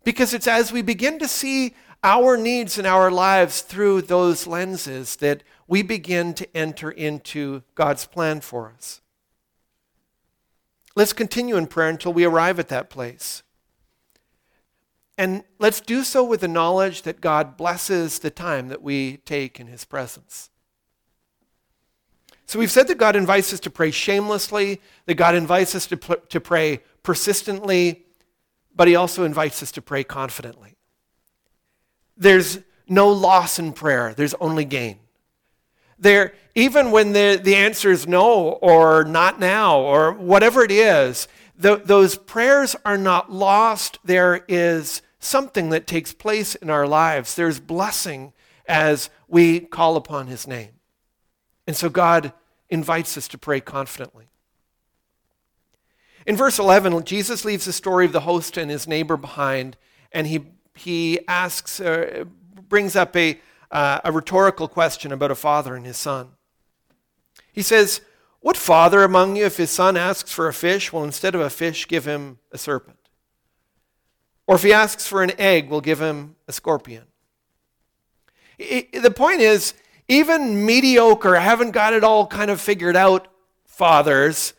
Because 0.04 0.34
it's 0.34 0.50
as 0.50 0.74
we 0.74 0.82
begin 0.82 1.18
to 1.20 1.30
see 1.30 1.76
our 2.04 2.36
needs 2.36 2.78
in 2.78 2.86
our 2.86 3.10
lives 3.10 3.62
through 3.62 4.02
those 4.02 4.48
lenses 4.48 5.16
that 5.16 5.44
we 5.66 5.82
begin 5.82 6.34
to 6.34 6.58
enter 6.58 6.92
into 6.92 7.64
God's 7.74 8.06
plan 8.06 8.42
for 8.42 8.74
us. 8.76 9.00
Let's 10.96 11.14
continue 11.14 11.56
in 11.56 11.68
prayer 11.68 11.90
until 11.90 12.14
we 12.14 12.24
arrive 12.24 12.60
at 12.60 12.70
that 12.70 12.90
place. 12.90 13.44
And 15.18 15.44
let's 15.60 15.80
do 15.80 16.04
so 16.04 16.24
with 16.24 16.42
the 16.42 16.48
knowledge 16.48 17.04
that 17.04 17.22
God 17.22 17.56
blesses 17.58 18.20
the 18.20 18.30
time 18.30 18.70
that 18.70 18.82
we 18.82 19.18
take 19.18 19.60
in 19.60 19.68
His 19.68 19.86
presence. 19.86 20.50
So 22.46 22.60
we've 22.60 22.72
said 22.72 22.88
that 22.88 22.98
God 22.98 23.16
invites 23.16 23.54
us 23.54 23.60
to 23.62 23.70
pray 23.70 23.92
shamelessly, 23.92 24.82
that 25.06 25.16
God 25.16 25.36
invites 25.36 25.76
us 25.76 25.88
to, 25.88 25.98
to 25.98 26.40
pray 26.40 26.82
persistently, 27.02 28.06
but 28.76 28.88
He 28.88 28.96
also 28.96 29.24
invites 29.24 29.64
us 29.64 29.72
to 29.74 29.82
pray 29.82 30.04
confidently. 30.04 30.76
There's 32.18 32.60
no 32.88 33.10
loss 33.10 33.60
in 33.60 33.74
prayer, 33.74 34.14
there's 34.14 34.36
only 34.36 34.66
gain. 34.66 35.00
There, 36.04 36.34
even 36.54 36.92
when 36.92 37.14
the, 37.14 37.40
the 37.42 37.56
answer 37.56 37.90
is 37.90 38.06
no 38.06 38.50
or 38.62 39.06
not 39.06 39.40
now 39.40 39.80
or 39.80 40.12
whatever 40.12 40.62
it 40.62 40.72
is, 40.72 41.30
the, 41.58 41.78
those 41.78 42.18
prayers 42.18 42.76
are 42.84 42.98
not 42.98 43.32
lost. 43.32 44.00
There 44.04 44.44
is 44.50 45.02
something 45.20 45.70
that 45.70 45.88
takes 45.88 46.12
place 46.14 46.56
in 46.56 46.70
our 46.70 46.86
lives. 46.86 47.36
There's 47.36 47.62
blessing 47.62 48.34
as 48.68 49.10
we 49.30 49.62
call 49.62 49.96
upon 49.96 50.28
his 50.28 50.46
name. 50.46 50.72
And 51.66 51.76
so 51.76 51.88
God 51.90 52.34
invites 52.70 53.18
us 53.18 53.30
to 53.30 53.38
pray 53.38 53.62
confidently. 53.62 54.28
In 56.28 56.36
verse 56.36 56.60
11, 56.60 57.06
Jesus 57.06 57.46
leaves 57.46 57.64
the 57.64 57.72
story 57.72 58.06
of 58.06 58.12
the 58.12 58.22
host 58.22 58.58
and 58.58 58.70
his 58.70 58.88
neighbor 58.88 59.16
behind, 59.16 59.78
and 60.12 60.28
he, 60.28 60.48
he 60.76 61.26
asks, 61.30 61.80
uh, 61.80 62.26
brings 62.68 62.98
up 62.98 63.16
a, 63.16 63.40
uh, 63.74 64.00
a 64.04 64.12
rhetorical 64.12 64.68
question 64.68 65.12
about 65.12 65.32
a 65.32 65.36
father 65.36 65.76
and 65.76 65.86
his 65.86 65.98
son. 65.98 66.30
He 67.52 67.64
says, 67.64 68.02
what 68.40 68.56
father 68.56 69.04
among 69.04 69.36
you, 69.36 69.46
if 69.46 69.58
his 69.58 69.72
son 69.72 69.98
asks 69.98 70.32
for 70.32 70.48
a 70.48 70.54
fish, 70.54 70.94
will 70.94 71.04
instead 71.04 71.34
of 71.34 71.42
a 71.42 71.50
fish 71.50 71.88
give 71.88 72.06
him 72.06 72.38
a 72.52 72.58
serpent? 72.58 73.00
Or 74.46 74.56
if 74.56 74.64
he 74.64 74.72
asks 74.72 75.08
for 75.08 75.24
an 75.24 75.32
egg, 75.40 75.70
will 75.70 75.82
give 75.82 76.00
him 76.00 76.36
a 76.48 76.54
scorpion? 76.54 77.06
the 78.60 79.14
point 79.16 79.42
is, 79.42 79.74
even 80.08 80.66
mediocre, 80.66 81.36
haven't 81.36 81.72
got 81.72 81.94
it 81.94 82.04
all 82.04 82.28
kind 82.28 82.52
of 82.52 82.62
figured 82.62 82.96
out 82.96 83.28
fathers, 83.66 84.54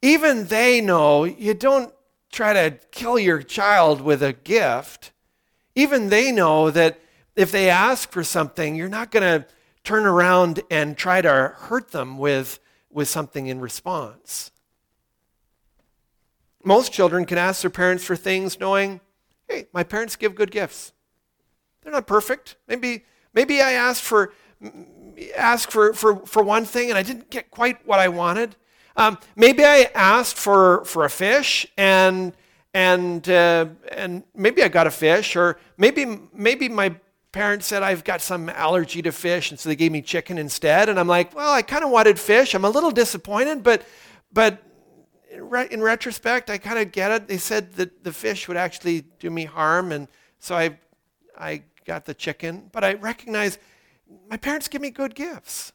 even 0.00 0.46
they 0.46 0.80
know 0.80 1.24
you 1.24 1.52
don't 1.52 1.92
try 2.32 2.52
to 2.52 2.78
kill 2.90 3.18
your 3.18 3.42
child 3.42 4.00
with 4.00 4.22
a 4.22 4.32
gift. 4.32 5.12
Even 5.74 6.08
they 6.08 6.32
know 6.32 6.70
that 6.70 6.98
if 7.36 7.50
they 7.50 7.70
ask 7.70 8.10
for 8.10 8.24
something, 8.24 8.74
you're 8.74 8.88
not 8.88 9.10
going 9.10 9.22
to 9.22 9.46
turn 9.82 10.06
around 10.06 10.62
and 10.70 10.96
try 10.96 11.20
to 11.20 11.52
hurt 11.56 11.90
them 11.90 12.18
with 12.18 12.58
with 12.94 13.08
something 13.08 13.48
in 13.48 13.60
response. 13.60 14.52
Most 16.62 16.92
children 16.92 17.26
can 17.26 17.36
ask 17.36 17.60
their 17.60 17.70
parents 17.70 18.04
for 18.04 18.16
things 18.16 18.58
knowing, 18.58 19.00
hey, 19.48 19.66
my 19.74 19.82
parents 19.82 20.16
give 20.16 20.34
good 20.34 20.50
gifts. 20.50 20.92
They're 21.82 21.92
not 21.92 22.06
perfect. 22.06 22.56
Maybe, 22.68 23.04
maybe 23.34 23.60
I 23.60 23.72
asked 23.72 24.02
for, 24.02 24.32
asked 25.36 25.70
for, 25.72 25.92
for, 25.92 26.24
for 26.24 26.42
one 26.42 26.64
thing 26.64 26.88
and 26.88 26.96
I 26.96 27.02
didn't 27.02 27.30
get 27.30 27.50
quite 27.50 27.84
what 27.86 27.98
I 27.98 28.08
wanted. 28.08 28.56
Um, 28.96 29.18
maybe 29.34 29.64
I 29.64 29.90
asked 29.94 30.36
for, 30.36 30.84
for 30.84 31.04
a 31.04 31.10
fish 31.10 31.66
and, 31.76 32.32
and, 32.72 33.28
uh, 33.28 33.66
and 33.90 34.22
maybe 34.34 34.62
I 34.62 34.68
got 34.68 34.86
a 34.86 34.90
fish, 34.90 35.34
or 35.34 35.58
maybe, 35.76 36.06
maybe 36.32 36.68
my 36.68 36.94
parents 37.34 37.66
said 37.66 37.82
I've 37.82 38.04
got 38.04 38.22
some 38.22 38.48
allergy 38.48 39.02
to 39.02 39.10
fish, 39.10 39.50
and 39.50 39.58
so 39.58 39.68
they 39.68 39.74
gave 39.74 39.90
me 39.90 40.00
chicken 40.00 40.38
instead. 40.38 40.88
And 40.88 41.00
I'm 41.00 41.08
like, 41.08 41.34
well, 41.34 41.52
I 41.52 41.62
kind 41.62 41.82
of 41.82 41.90
wanted 41.90 42.18
fish. 42.18 42.54
I'm 42.54 42.64
a 42.64 42.70
little 42.70 42.92
disappointed, 42.92 43.64
but, 43.64 43.82
but 44.32 44.62
in 45.30 45.82
retrospect, 45.82 46.48
I 46.48 46.58
kind 46.58 46.78
of 46.78 46.92
get 46.92 47.10
it. 47.10 47.26
They 47.26 47.36
said 47.36 47.72
that 47.74 48.04
the 48.04 48.12
fish 48.12 48.46
would 48.46 48.56
actually 48.56 49.02
do 49.18 49.30
me 49.30 49.44
harm, 49.46 49.90
and 49.90 50.06
so 50.38 50.54
I, 50.54 50.78
I 51.36 51.64
got 51.84 52.04
the 52.04 52.14
chicken. 52.14 52.70
But 52.72 52.84
I 52.84 52.94
recognize 52.94 53.58
my 54.30 54.36
parents 54.36 54.68
give 54.68 54.80
me 54.80 54.90
good 54.90 55.16
gifts. 55.16 55.72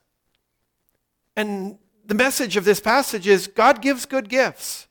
And 1.35 1.77
the 2.05 2.15
message 2.15 2.55
of 2.55 2.63
this 2.63 2.79
passage 2.79 3.27
is 3.27 3.47
God 3.47 3.81
gives 3.81 4.05
good 4.05 4.29
gifts. 4.29 4.87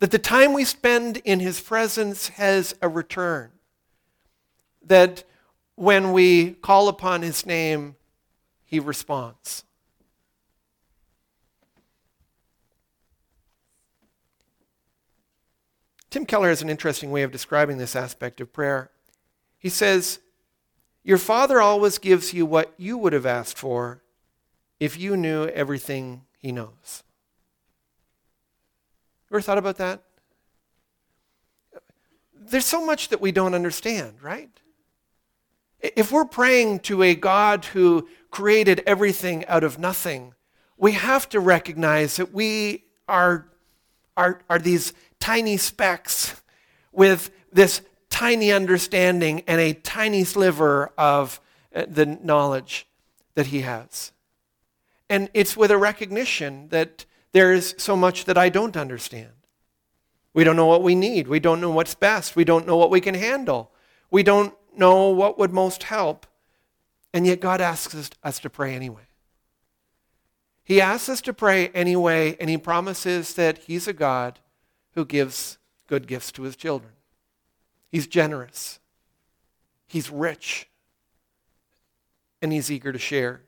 That 0.00 0.10
the 0.10 0.18
time 0.18 0.52
we 0.52 0.64
spend 0.64 1.18
in 1.18 1.38
His 1.38 1.60
presence 1.60 2.28
has 2.30 2.74
a 2.82 2.88
return. 2.88 3.52
That 4.82 5.22
when 5.76 6.12
we 6.12 6.52
call 6.52 6.88
upon 6.88 7.22
his 7.22 7.46
name, 7.46 7.96
he 8.64 8.80
responds. 8.80 9.62
Tim 16.10 16.24
Keller 16.24 16.48
has 16.48 16.62
an 16.62 16.70
interesting 16.70 17.10
way 17.10 17.22
of 17.22 17.30
describing 17.30 17.76
this 17.76 17.94
aspect 17.94 18.40
of 18.40 18.52
prayer. 18.52 18.90
He 19.58 19.68
says, 19.68 20.18
Your 21.04 21.18
Father 21.18 21.60
always 21.60 21.98
gives 21.98 22.32
you 22.32 22.46
what 22.46 22.72
you 22.78 22.96
would 22.96 23.12
have 23.12 23.26
asked 23.26 23.58
for 23.58 24.02
if 24.80 24.98
you 24.98 25.14
knew 25.16 25.46
everything 25.48 26.22
He 26.38 26.52
knows. 26.52 27.02
Ever 29.30 29.42
thought 29.42 29.58
about 29.58 29.76
that? 29.76 30.02
There's 32.34 32.64
so 32.64 32.84
much 32.84 33.08
that 33.08 33.20
we 33.20 33.30
don't 33.30 33.54
understand, 33.54 34.22
right? 34.22 34.48
If 35.80 36.10
we're 36.10 36.24
praying 36.24 36.80
to 36.80 37.02
a 37.02 37.14
God 37.14 37.66
who 37.66 38.08
created 38.30 38.82
everything 38.86 39.44
out 39.46 39.64
of 39.64 39.78
nothing, 39.78 40.34
we 40.76 40.92
have 40.92 41.28
to 41.30 41.40
recognize 41.40 42.16
that 42.16 42.32
we 42.32 42.84
are, 43.08 43.46
are, 44.16 44.40
are 44.48 44.58
these 44.58 44.92
tiny 45.20 45.56
specks 45.56 46.42
with 46.92 47.30
this 47.52 47.82
tiny 48.10 48.52
understanding 48.52 49.42
and 49.46 49.60
a 49.60 49.74
tiny 49.74 50.24
sliver 50.24 50.92
of 50.96 51.40
uh, 51.74 51.84
the 51.88 52.06
knowledge 52.06 52.86
that 53.34 53.46
He 53.46 53.60
has. 53.62 54.12
And 55.08 55.30
it's 55.34 55.56
with 55.56 55.70
a 55.70 55.78
recognition 55.78 56.68
that 56.68 57.04
there 57.32 57.52
is 57.52 57.74
so 57.78 57.96
much 57.96 58.24
that 58.24 58.38
I 58.38 58.48
don't 58.48 58.76
understand. 58.76 59.32
We 60.32 60.44
don't 60.44 60.56
know 60.56 60.66
what 60.66 60.82
we 60.82 60.94
need. 60.94 61.28
We 61.28 61.40
don't 61.40 61.60
know 61.60 61.70
what's 61.70 61.94
best. 61.94 62.36
We 62.36 62.44
don't 62.44 62.66
know 62.66 62.76
what 62.76 62.90
we 62.90 63.00
can 63.00 63.14
handle. 63.14 63.70
We 64.10 64.22
don't 64.22 64.54
know 64.78 65.10
what 65.10 65.38
would 65.38 65.52
most 65.52 65.84
help, 65.84 66.26
and 67.12 67.26
yet 67.26 67.40
God 67.40 67.60
asks 67.60 67.94
us, 67.94 68.10
us 68.22 68.38
to 68.40 68.50
pray 68.50 68.74
anyway. 68.74 69.02
He 70.64 70.80
asks 70.80 71.08
us 71.08 71.20
to 71.22 71.32
pray 71.32 71.68
anyway, 71.68 72.36
and 72.40 72.50
He 72.50 72.58
promises 72.58 73.34
that 73.34 73.58
He's 73.58 73.86
a 73.86 73.92
God 73.92 74.40
who 74.94 75.04
gives 75.04 75.58
good 75.86 76.06
gifts 76.06 76.32
to 76.32 76.42
His 76.42 76.56
children. 76.56 76.92
He's 77.88 78.06
generous, 78.06 78.80
He's 79.86 80.10
rich, 80.10 80.68
and 82.42 82.52
He's 82.52 82.70
eager 82.70 82.92
to 82.92 82.98
share. 82.98 83.42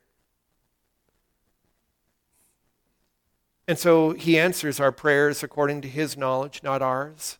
And 3.67 3.79
so 3.79 4.13
He 4.13 4.39
answers 4.39 4.79
our 4.79 4.93
prayers 4.93 5.43
according 5.43 5.81
to 5.83 5.89
His 5.89 6.17
knowledge, 6.17 6.63
not 6.63 6.83
ours. 6.83 7.39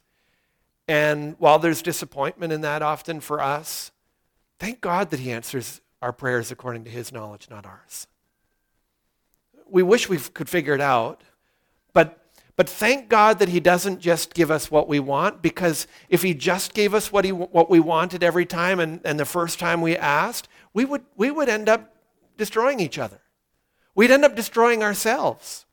And 0.89 1.37
while 1.39 1.59
there's 1.59 1.83
disappointment 1.83 2.53
in 2.53 2.63
that 2.63 2.81
often 2.81 3.21
for 3.21 3.43
us, 3.43 3.93
thank 4.59 4.81
God 4.81 5.11
that 5.11 5.21
He 5.21 5.31
answers 5.31 5.83
our 6.01 6.13
prayers 6.13 6.51
according 6.51 6.85
to 6.85 6.91
His 6.91 7.13
knowledge, 7.13 7.49
not 7.51 7.67
ours. 7.67 8.07
We 9.71 9.83
wish 9.83 10.09
we 10.09 10.17
could 10.17 10.49
figure 10.49 10.75
it 10.75 10.81
out, 10.81 11.23
but, 11.93 12.25
but 12.57 12.71
thank 12.71 13.11
God 13.11 13.39
that 13.39 13.51
He 13.51 13.61
doesn't 13.61 14.01
just 14.01 14.33
give 14.33 14.51
us 14.51 14.71
what 14.71 14.89
we 14.89 14.99
want, 14.99 15.43
because 15.43 15.87
if 16.09 16.23
He 16.23 16.33
just 16.33 16.73
gave 16.73 16.95
us 16.95 17.13
what, 17.13 17.27
he, 17.27 17.33
what 17.33 17.69
we 17.69 17.81
wanted 17.81 18.25
every 18.25 18.47
time 18.47 18.81
and, 18.81 19.03
and 19.05 19.21
the 19.21 19.27
first 19.27 19.59
time 19.59 19.83
we 19.83 19.95
asked, 19.95 20.49
we 20.73 20.87
would, 20.87 21.03
we 21.17 21.31
would 21.31 21.51
end 21.51 21.69
up 21.69 21.95
destroying 22.39 22.81
each 22.81 22.99
other. 22.99 23.21
We'd 23.95 24.11
end 24.11 24.25
up 24.25 24.35
destroying 24.35 24.83
ourselves. 24.83 25.67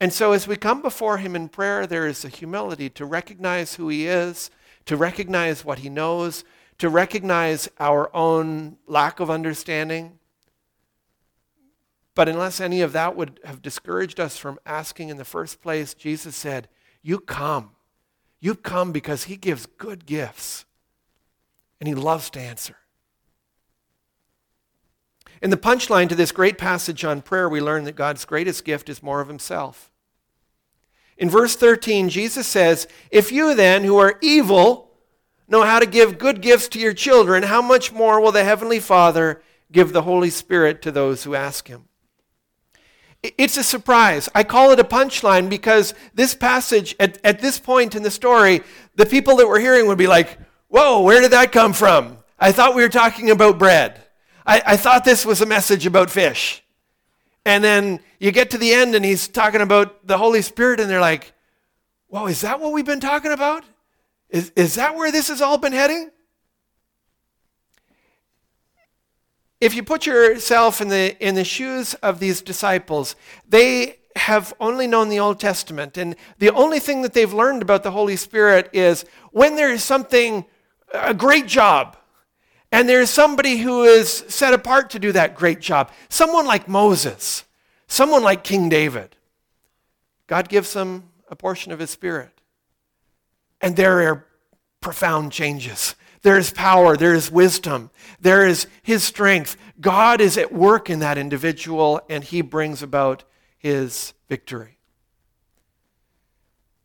And 0.00 0.12
so, 0.12 0.32
as 0.32 0.48
we 0.48 0.56
come 0.56 0.82
before 0.82 1.18
Him 1.18 1.36
in 1.36 1.48
prayer, 1.48 1.86
there 1.86 2.06
is 2.06 2.24
a 2.24 2.28
humility 2.28 2.90
to 2.90 3.04
recognize 3.04 3.74
who 3.74 3.88
He 3.88 4.06
is, 4.06 4.50
to 4.86 4.96
recognize 4.96 5.64
what 5.64 5.78
He 5.80 5.88
knows, 5.88 6.44
to 6.78 6.88
recognize 6.88 7.68
our 7.78 8.14
own 8.14 8.76
lack 8.86 9.20
of 9.20 9.30
understanding. 9.30 10.18
But 12.14 12.28
unless 12.28 12.60
any 12.60 12.80
of 12.80 12.92
that 12.92 13.16
would 13.16 13.40
have 13.44 13.62
discouraged 13.62 14.20
us 14.20 14.36
from 14.36 14.58
asking 14.66 15.08
in 15.08 15.16
the 15.16 15.24
first 15.24 15.60
place, 15.60 15.94
Jesus 15.94 16.36
said, 16.36 16.68
You 17.02 17.18
come. 17.18 17.70
You 18.40 18.54
come 18.54 18.92
because 18.92 19.24
He 19.24 19.36
gives 19.36 19.66
good 19.66 20.06
gifts 20.06 20.64
and 21.80 21.88
He 21.88 21.94
loves 21.94 22.30
to 22.30 22.40
answer. 22.40 22.76
In 25.42 25.50
the 25.50 25.56
punchline 25.56 26.08
to 26.08 26.14
this 26.14 26.32
great 26.32 26.58
passage 26.58 27.04
on 27.04 27.22
prayer, 27.22 27.48
we 27.48 27.60
learn 27.60 27.84
that 27.84 27.96
God's 27.96 28.24
greatest 28.24 28.64
gift 28.64 28.88
is 28.88 29.02
more 29.02 29.20
of 29.20 29.28
Himself. 29.28 29.90
In 31.16 31.30
verse 31.30 31.54
13, 31.56 32.08
Jesus 32.08 32.46
says, 32.46 32.88
If 33.10 33.30
you 33.30 33.54
then, 33.54 33.84
who 33.84 33.98
are 33.98 34.18
evil, 34.20 34.90
know 35.46 35.62
how 35.62 35.78
to 35.78 35.86
give 35.86 36.18
good 36.18 36.40
gifts 36.40 36.68
to 36.68 36.80
your 36.80 36.94
children, 36.94 37.44
how 37.44 37.62
much 37.62 37.92
more 37.92 38.20
will 38.20 38.32
the 38.32 38.44
Heavenly 38.44 38.80
Father 38.80 39.42
give 39.70 39.92
the 39.92 40.02
Holy 40.02 40.30
Spirit 40.30 40.82
to 40.82 40.90
those 40.90 41.24
who 41.24 41.34
ask 41.34 41.68
Him? 41.68 41.88
It's 43.22 43.56
a 43.56 43.62
surprise. 43.62 44.28
I 44.34 44.44
call 44.44 44.72
it 44.72 44.80
a 44.80 44.84
punchline 44.84 45.48
because 45.48 45.94
this 46.12 46.34
passage, 46.34 46.94
at, 47.00 47.18
at 47.24 47.40
this 47.40 47.58
point 47.58 47.94
in 47.94 48.02
the 48.02 48.10
story, 48.10 48.62
the 48.96 49.06
people 49.06 49.36
that 49.36 49.46
were 49.46 49.60
hearing 49.60 49.86
would 49.86 49.98
be 49.98 50.06
like, 50.06 50.38
Whoa, 50.68 51.02
where 51.02 51.20
did 51.20 51.30
that 51.30 51.52
come 51.52 51.72
from? 51.72 52.18
I 52.38 52.50
thought 52.50 52.74
we 52.74 52.82
were 52.82 52.88
talking 52.88 53.30
about 53.30 53.58
bread. 53.58 54.03
I, 54.46 54.62
I 54.66 54.76
thought 54.76 55.04
this 55.04 55.24
was 55.24 55.40
a 55.40 55.46
message 55.46 55.86
about 55.86 56.10
fish. 56.10 56.62
And 57.46 57.62
then 57.62 58.00
you 58.18 58.30
get 58.32 58.50
to 58.50 58.58
the 58.58 58.72
end 58.72 58.94
and 58.94 59.04
he's 59.04 59.28
talking 59.28 59.60
about 59.60 60.06
the 60.06 60.16
Holy 60.16 60.42
Spirit, 60.42 60.80
and 60.80 60.88
they're 60.88 61.00
like, 61.00 61.32
Whoa, 62.08 62.26
is 62.26 62.42
that 62.42 62.60
what 62.60 62.72
we've 62.72 62.86
been 62.86 63.00
talking 63.00 63.32
about? 63.32 63.64
Is, 64.30 64.52
is 64.54 64.76
that 64.76 64.94
where 64.94 65.10
this 65.10 65.28
has 65.28 65.42
all 65.42 65.58
been 65.58 65.72
heading? 65.72 66.10
If 69.60 69.74
you 69.74 69.82
put 69.82 70.06
yourself 70.06 70.80
in 70.80 70.88
the, 70.88 71.16
in 71.18 71.34
the 71.34 71.44
shoes 71.44 71.94
of 71.94 72.20
these 72.20 72.40
disciples, 72.40 73.16
they 73.48 73.98
have 74.14 74.54
only 74.60 74.86
known 74.86 75.08
the 75.08 75.18
Old 75.18 75.40
Testament. 75.40 75.96
And 75.96 76.14
the 76.38 76.50
only 76.50 76.78
thing 76.78 77.02
that 77.02 77.14
they've 77.14 77.32
learned 77.32 77.62
about 77.62 77.82
the 77.82 77.90
Holy 77.90 78.16
Spirit 78.16 78.70
is 78.72 79.04
when 79.32 79.56
there 79.56 79.72
is 79.72 79.82
something, 79.82 80.44
a 80.92 81.14
great 81.14 81.48
job, 81.48 81.96
and 82.74 82.88
there's 82.88 83.08
somebody 83.08 83.58
who 83.58 83.84
is 83.84 84.24
set 84.26 84.52
apart 84.52 84.90
to 84.90 84.98
do 84.98 85.12
that 85.12 85.36
great 85.36 85.60
job. 85.60 85.92
Someone 86.08 86.44
like 86.44 86.66
Moses, 86.66 87.44
someone 87.86 88.24
like 88.24 88.42
King 88.42 88.68
David. 88.68 89.14
God 90.26 90.48
gives 90.48 90.72
them 90.72 91.10
a 91.28 91.36
portion 91.36 91.70
of 91.70 91.78
his 91.78 91.90
spirit. 91.90 92.40
And 93.60 93.76
there 93.76 94.10
are 94.10 94.26
profound 94.80 95.30
changes. 95.30 95.94
There 96.22 96.36
is 96.36 96.50
power, 96.50 96.96
there 96.96 97.14
is 97.14 97.30
wisdom, 97.30 97.90
there 98.20 98.44
is 98.44 98.66
his 98.82 99.04
strength. 99.04 99.56
God 99.80 100.20
is 100.20 100.36
at 100.36 100.52
work 100.52 100.90
in 100.90 100.98
that 100.98 101.16
individual, 101.16 102.00
and 102.10 102.24
he 102.24 102.40
brings 102.40 102.82
about 102.82 103.22
his 103.56 104.14
victory. 104.28 104.78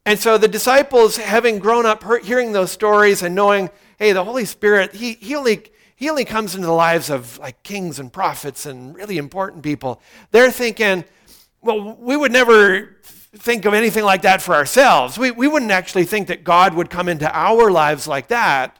And 0.05 0.19
so 0.19 0.37
the 0.37 0.47
disciples, 0.47 1.17
having 1.17 1.57
grown 1.57 1.87
up 1.87 2.03
hearing 2.23 2.51
those 2.51 2.71
stories 2.71 3.23
and 3.23 3.33
knowing, 3.33 3.71
hey, 3.97 4.11
the 4.11 4.23
Holy 4.23 4.45
Spirit, 4.45 4.93
he, 4.93 5.13
he 5.13 5.35
only 5.35 5.71
he 5.99 6.09
only 6.09 6.23
comes 6.23 6.55
into 6.55 6.65
the 6.65 6.71
lives 6.71 7.09
of 7.09 7.37
like 7.39 7.61
kings 7.61 7.99
and 7.99 8.11
prophets 8.11 8.65
and 8.65 8.95
really 8.95 9.17
important 9.17 9.63
people. 9.63 10.01
They're 10.31 10.49
thinking, 10.49 11.03
well, 11.61 11.97
we 11.99 12.15
would 12.15 12.31
never 12.31 12.95
think 13.03 13.65
of 13.65 13.73
anything 13.73 14.05
like 14.05 14.21
that 14.21 14.41
for 14.41 14.55
ourselves. 14.55 15.17
We, 15.17 15.31
we 15.31 15.45
wouldn't 15.45 15.71
actually 15.71 16.05
think 16.05 16.29
that 16.29 16.45
God 16.45 16.73
would 16.73 16.89
come 16.89 17.09
into 17.09 17.29
our 17.37 17.69
lives 17.69 18.07
like 18.07 18.29
that. 18.29 18.79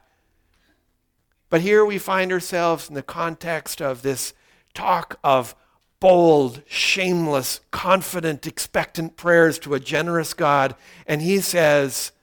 But 1.50 1.60
here 1.60 1.84
we 1.84 1.98
find 1.98 2.32
ourselves 2.32 2.88
in 2.88 2.96
the 2.96 3.04
context 3.04 3.82
of 3.82 4.02
this 4.02 4.34
talk 4.74 5.20
of 5.22 5.58
bold, 6.00 6.64
shameless, 6.68 7.60
confident, 7.70 8.48
expectant 8.48 9.18
prayers 9.18 9.60
to 9.60 9.74
a 9.74 9.80
generous 9.82 10.34
God. 10.34 10.74
And 11.06 11.22
he 11.22 11.42
says, 11.42 12.14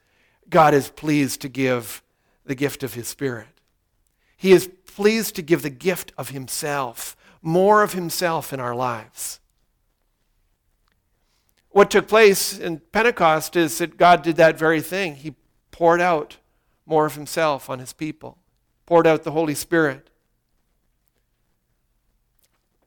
God 0.49 0.73
is 0.73 0.89
pleased 0.89 1.41
to 1.41 1.49
give 1.49 2.01
the 2.47 2.55
gift 2.55 2.81
of 2.81 2.95
his 2.95 3.07
Spirit. 3.07 3.45
He 4.35 4.53
is 4.53 4.71
pleased 4.97 5.35
to 5.35 5.43
give 5.43 5.61
the 5.61 5.69
gift 5.69 6.11
of 6.17 6.29
Himself, 6.29 7.15
more 7.43 7.83
of 7.83 7.93
Himself 7.93 8.51
in 8.51 8.59
our 8.59 8.73
lives. 8.73 9.39
What 11.69 11.91
took 11.91 12.07
place 12.07 12.57
in 12.57 12.81
Pentecost 12.91 13.55
is 13.55 13.77
that 13.77 13.97
God 13.97 14.23
did 14.23 14.37
that 14.37 14.57
very 14.57 14.81
thing. 14.81 15.17
He 15.17 15.35
poured 15.69 16.01
out 16.01 16.37
more 16.87 17.05
of 17.05 17.13
Himself 17.13 17.69
on 17.69 17.77
His 17.77 17.93
people, 17.93 18.39
poured 18.87 19.05
out 19.05 19.21
the 19.21 19.33
Holy 19.33 19.53
Spirit. 19.53 20.09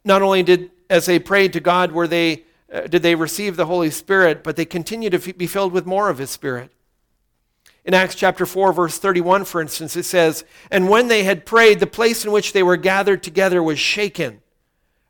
Not 0.05 0.21
only 0.21 0.43
did, 0.43 0.73
as 0.91 1.07
they 1.07 1.21
prayed 1.21 1.53
to 1.53 1.61
God, 1.61 1.93
were 1.93 2.09
they, 2.09 2.43
uh, 2.73 2.89
did 2.89 3.05
they 3.05 3.15
receive 3.15 3.55
the 3.55 3.67
Holy 3.67 3.91
Spirit, 3.91 4.43
but 4.43 4.57
they 4.57 4.65
continued 4.65 5.13
to 5.13 5.31
f- 5.31 5.39
be 5.39 5.47
filled 5.47 5.71
with 5.71 5.87
more 5.87 6.09
of 6.09 6.19
His 6.19 6.31
Spirit. 6.31 6.73
In 7.85 7.95
Acts 7.95 8.15
chapter 8.15 8.45
4, 8.45 8.73
verse 8.73 8.99
31, 8.99 9.45
for 9.47 9.61
instance, 9.61 9.97
it 9.97 10.05
says, 10.05 10.45
And 10.71 10.89
when 10.89 11.09
they 11.09 11.25
had 11.25 11.47
prayed, 11.47 11.81
the 11.81 11.87
place 11.87 12.25
in 12.25 12.33
which 12.33 12.53
they 12.53 12.63
were 12.63 12.77
gathered 12.77 13.23
together 13.23 13.63
was 13.63 13.79
shaken, 13.79 14.43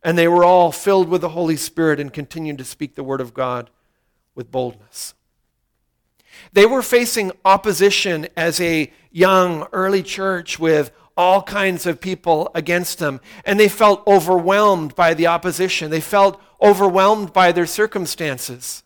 and 0.03 0.17
they 0.17 0.29
were 0.29 0.45
all 0.45 0.71
filled 0.71 1.09
with 1.09 1.21
the 1.21 1.31
Holy 1.31 1.57
Spirit 1.57 1.99
and 1.99 2.13
continued 2.13 2.59
to 2.59 2.65
speak 2.65 2.95
the 2.95 3.03
word 3.03 3.21
of 3.21 3.35
God 3.35 3.71
with 4.35 4.53
boldness. 4.53 5.15
They 6.53 6.65
were 6.65 6.83
facing 6.83 7.33
opposition 7.45 8.29
as 8.37 8.61
a 8.61 8.93
young, 9.11 9.67
early 9.73 10.03
church 10.03 10.59
with 10.59 10.93
all 11.17 11.43
kinds 11.43 11.87
of 11.87 12.01
people 12.01 12.51
against 12.55 12.99
them, 12.99 13.21
and 13.45 13.59
they 13.59 13.69
felt 13.69 14.07
overwhelmed 14.07 14.95
by 14.95 15.13
the 15.13 15.27
opposition. 15.27 15.91
They 15.91 16.01
felt 16.01 16.41
overwhelmed 16.63 17.33
by 17.33 17.53
their 17.53 17.67
circumstances. 17.67 18.85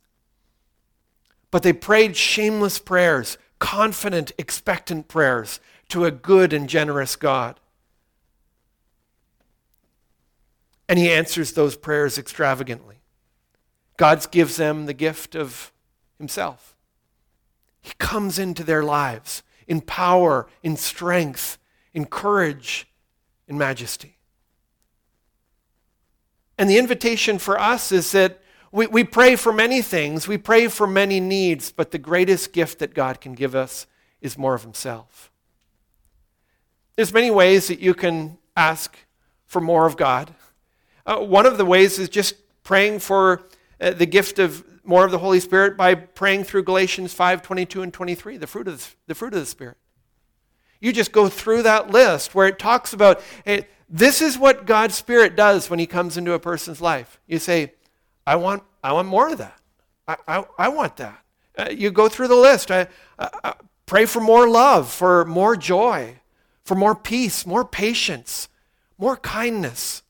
But 1.50 1.62
they 1.62 1.72
prayed 1.72 2.16
shameless 2.16 2.78
prayers 2.78 3.38
confident, 3.58 4.32
expectant 4.38 5.08
prayers 5.08 5.60
to 5.88 6.04
a 6.04 6.10
good 6.10 6.52
and 6.52 6.68
generous 6.68 7.16
God. 7.16 7.60
And 10.88 10.98
he 10.98 11.10
answers 11.10 11.52
those 11.52 11.76
prayers 11.76 12.18
extravagantly. 12.18 12.96
God 13.96 14.26
gives 14.30 14.56
them 14.56 14.86
the 14.86 14.92
gift 14.92 15.34
of 15.34 15.72
himself. 16.18 16.76
He 17.80 17.92
comes 17.98 18.38
into 18.38 18.64
their 18.64 18.82
lives 18.82 19.42
in 19.66 19.80
power, 19.80 20.46
in 20.62 20.76
strength, 20.76 21.58
in 21.92 22.06
courage, 22.06 22.86
in 23.46 23.56
majesty. 23.56 24.18
And 26.58 26.68
the 26.68 26.78
invitation 26.78 27.38
for 27.38 27.58
us 27.58 27.92
is 27.92 28.12
that 28.12 28.40
we, 28.74 28.88
we 28.88 29.04
pray 29.04 29.36
for 29.36 29.52
many 29.52 29.82
things, 29.82 30.26
we 30.26 30.36
pray 30.36 30.66
for 30.66 30.84
many 30.84 31.20
needs, 31.20 31.70
but 31.70 31.92
the 31.92 31.98
greatest 31.98 32.52
gift 32.52 32.80
that 32.80 32.92
God 32.92 33.20
can 33.20 33.34
give 33.34 33.54
us 33.54 33.86
is 34.20 34.36
more 34.36 34.52
of 34.52 34.62
Himself. 34.62 35.30
There's 36.96 37.12
many 37.12 37.30
ways 37.30 37.68
that 37.68 37.78
you 37.78 37.94
can 37.94 38.36
ask 38.56 38.98
for 39.46 39.60
more 39.60 39.86
of 39.86 39.96
God. 39.96 40.34
Uh, 41.06 41.18
one 41.18 41.46
of 41.46 41.56
the 41.56 41.64
ways 41.64 42.00
is 42.00 42.08
just 42.08 42.34
praying 42.64 42.98
for 42.98 43.44
uh, 43.80 43.90
the 43.90 44.06
gift 44.06 44.40
of 44.40 44.64
more 44.82 45.04
of 45.04 45.12
the 45.12 45.18
Holy 45.18 45.38
Spirit 45.38 45.76
by 45.76 45.94
praying 45.94 46.42
through 46.42 46.64
Galatians 46.64 47.14
5 47.14 47.42
22 47.42 47.82
and 47.82 47.92
23, 47.92 48.38
the 48.38 48.48
fruit 48.48 48.66
of 48.66 48.78
the, 48.78 48.88
the, 49.06 49.14
fruit 49.14 49.34
of 49.34 49.40
the 49.40 49.46
Spirit. 49.46 49.76
You 50.80 50.92
just 50.92 51.12
go 51.12 51.28
through 51.28 51.62
that 51.62 51.92
list 51.92 52.34
where 52.34 52.48
it 52.48 52.58
talks 52.58 52.92
about 52.92 53.22
hey, 53.44 53.68
this 53.88 54.20
is 54.20 54.36
what 54.36 54.66
God's 54.66 54.96
Spirit 54.96 55.36
does 55.36 55.70
when 55.70 55.78
He 55.78 55.86
comes 55.86 56.16
into 56.16 56.32
a 56.32 56.40
person's 56.40 56.80
life. 56.80 57.20
You 57.28 57.38
say, 57.38 57.74
I 58.26 58.36
want, 58.36 58.62
I 58.82 58.92
want 58.92 59.08
more 59.08 59.30
of 59.30 59.38
that. 59.38 59.60
I, 60.06 60.16
I, 60.26 60.44
I 60.58 60.68
want 60.68 60.96
that. 60.96 61.24
Uh, 61.56 61.68
you 61.70 61.90
go 61.90 62.08
through 62.08 62.28
the 62.28 62.34
list. 62.34 62.70
I, 62.70 62.88
I, 63.18 63.54
pray 63.86 64.06
for 64.06 64.20
more 64.20 64.48
love, 64.48 64.90
for 64.90 65.24
more 65.24 65.56
joy, 65.56 66.16
for 66.64 66.74
more 66.74 66.94
peace, 66.94 67.46
more 67.46 67.64
patience, 67.64 68.48
more 68.98 69.16
kindness, 69.16 70.02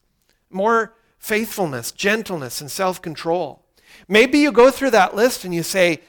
more 0.51 0.95
faithfulness, 1.19 1.91
gentleness, 1.93 2.61
and 2.61 2.71
self 2.71 3.03
control. 3.03 3.63
Maybe 4.09 4.39
you 4.39 4.53
go 4.53 4.71
through 4.71 4.91
that 4.91 5.15
list 5.15 5.45
and 5.45 5.55
you 5.55 5.63
say, 5.63 6.01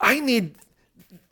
I 0.00 0.20
need 0.20 0.56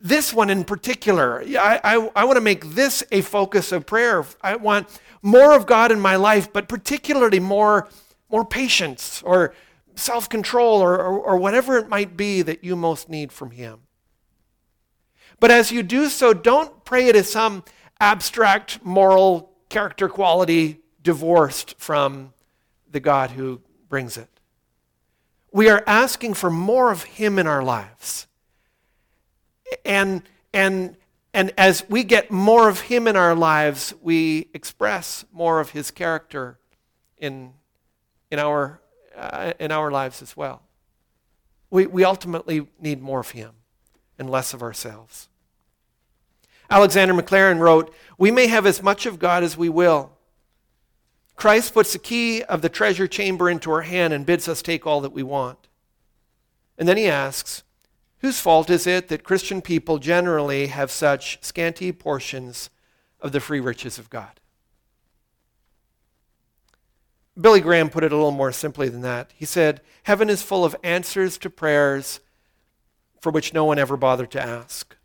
this 0.01 0.33
one 0.33 0.51
in 0.51 0.65
particular. 0.65 1.43
I, 1.43 1.81
I, 1.83 2.11
I 2.15 2.25
want 2.25 2.37
to 2.37 2.43
make 2.43 2.75
this 2.75 3.03
a 3.11 3.23
focus 3.23 3.73
of 3.73 3.87
prayer. 3.87 4.25
I 4.43 4.57
want 4.57 4.89
more 5.23 5.55
of 5.55 5.67
God 5.67 5.91
in 5.91 6.01
my 6.01 6.17
life, 6.17 6.53
but 6.53 6.69
particularly 6.69 7.41
more, 7.41 7.89
more 8.31 8.45
patience 8.45 9.23
or 9.23 9.55
self 9.95 10.29
control 10.29 10.81
or, 10.81 10.97
or, 10.97 11.19
or, 11.19 11.37
whatever 11.37 11.77
it 11.79 11.89
might 11.89 12.17
be 12.17 12.43
that 12.43 12.65
you 12.65 12.77
most 12.77 13.09
need 13.09 13.33
from 13.33 13.53
Him. 13.53 13.81
But 15.41 15.51
as 15.51 15.71
you 15.71 15.83
do 15.83 16.09
so, 16.09 16.33
don't 16.33 16.85
pray 16.85 17.09
it 17.09 17.17
as 17.17 17.31
some 17.31 17.65
abstract 18.01 18.85
moral 18.85 19.53
character 19.69 20.09
quality 20.09 20.81
divorced 21.03 21.75
from 21.79 22.33
the 22.91 23.01
God 23.01 23.33
who 23.33 23.61
brings 23.89 24.17
it. 24.17 24.29
We 25.53 25.69
are 25.69 25.85
asking 25.87 26.35
for 26.35 26.51
more 26.51 26.91
of 26.91 27.05
Him 27.05 27.39
in 27.39 27.47
our 27.47 27.63
lives. 27.63 28.27
And, 29.85 30.23
and, 30.53 30.97
and 31.33 31.53
as 31.57 31.89
we 31.89 32.05
get 32.05 32.31
more 32.31 32.69
of 32.69 32.81
Him 32.81 33.07
in 33.07 33.17
our 33.17 33.35
lives, 33.35 33.95
we 34.03 34.49
express 34.55 35.25
more 35.33 35.61
of 35.61 35.71
His 35.71 35.91
character 35.91 36.59
in, 37.19 37.53
in, 38.31 38.39
our, 38.39 38.81
uh, 39.17 39.53
in 39.59 39.73
our 39.73 39.91
lives 39.91 40.23
as 40.23 40.37
well. 40.37 40.63
We, 41.71 41.87
we 41.87 42.05
ultimately 42.05 42.67
need 42.81 43.03
more 43.03 43.21
of 43.21 43.31
Him 43.31 43.53
and 44.19 44.31
less 44.31 44.55
of 44.55 44.63
ourselves. 44.63 45.29
Alexander 46.71 47.15
Maclaren 47.15 47.59
wrote, 47.59 47.95
We 48.19 48.31
may 48.31 48.47
have 48.47 48.67
as 48.67 48.83
much 48.83 49.07
of 49.07 49.19
God 49.19 49.43
as 49.43 49.57
we 49.57 49.69
will. 49.69 50.13
Christ 51.37 51.75
puts 51.75 51.93
the 51.93 51.99
key 51.99 52.43
of 52.43 52.63
the 52.63 52.69
treasure 52.69 53.09
chamber 53.09 53.51
into 53.51 53.71
our 53.71 53.83
hand 53.83 54.13
and 54.13 54.25
bids 54.25 54.49
us 54.49 54.63
take 54.63 54.87
all 54.87 55.01
that 55.01 55.13
we 55.13 55.23
want. 55.23 55.69
And 56.79 56.89
then 56.89 56.97
he 56.97 57.09
asks, 57.09 57.63
Whose 58.19 58.41
fault 58.41 58.71
is 58.71 58.87
it 58.87 59.09
that 59.09 59.25
Christian 59.25 59.61
people 59.61 59.99
generally 59.99 60.69
have 60.69 60.91
such 60.91 61.39
scanty 61.43 61.93
portions 61.93 62.71
of 63.21 63.33
the 63.33 63.41
free 63.41 63.61
riches 63.61 63.99
of 63.99 64.09
God? 64.09 64.41
Billy 67.41 67.61
Graham 67.61 67.91
put 67.91 68.05
it 68.05 68.13
a 68.13 68.17
little 68.17 68.31
more 68.31 68.53
simply 68.53 68.89
than 68.89 69.01
that. 69.01 69.33
He 69.35 69.45
said, 69.45 69.81
Heaven 70.05 70.31
is 70.31 70.43
full 70.43 70.65
of 70.65 70.77
answers 70.83 71.37
to 71.39 71.51
prayers 71.51 72.21
for 73.21 73.31
which 73.31 73.55
no 73.55 73.65
one 73.65 73.79
ever 73.79 73.97
bothered 73.97 74.31
to 74.33 74.43
ask. 74.43 74.97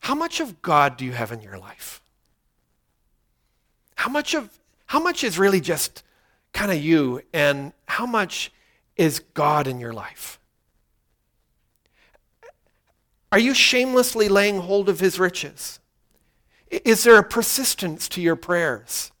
How 0.00 0.14
much 0.14 0.40
of 0.40 0.62
God 0.62 0.96
do 0.96 1.04
you 1.04 1.12
have 1.12 1.32
in 1.32 1.40
your 1.40 1.58
life? 1.58 2.00
How 3.96 4.08
much 4.08 4.34
of 4.34 4.58
how 4.86 5.00
much 5.00 5.24
is 5.24 5.38
really 5.38 5.60
just 5.60 6.02
kind 6.52 6.70
of 6.70 6.78
you 6.78 7.22
and 7.32 7.72
how 7.86 8.06
much 8.06 8.52
is 8.96 9.18
God 9.34 9.66
in 9.66 9.80
your 9.80 9.92
life? 9.92 10.38
Are 13.32 13.38
you 13.38 13.52
shamelessly 13.52 14.28
laying 14.28 14.60
hold 14.60 14.88
of 14.88 15.00
his 15.00 15.18
riches? 15.18 15.80
Is 16.70 17.04
there 17.04 17.18
a 17.18 17.24
persistence 17.24 18.08
to 18.10 18.20
your 18.20 18.36
prayers? 18.36 19.12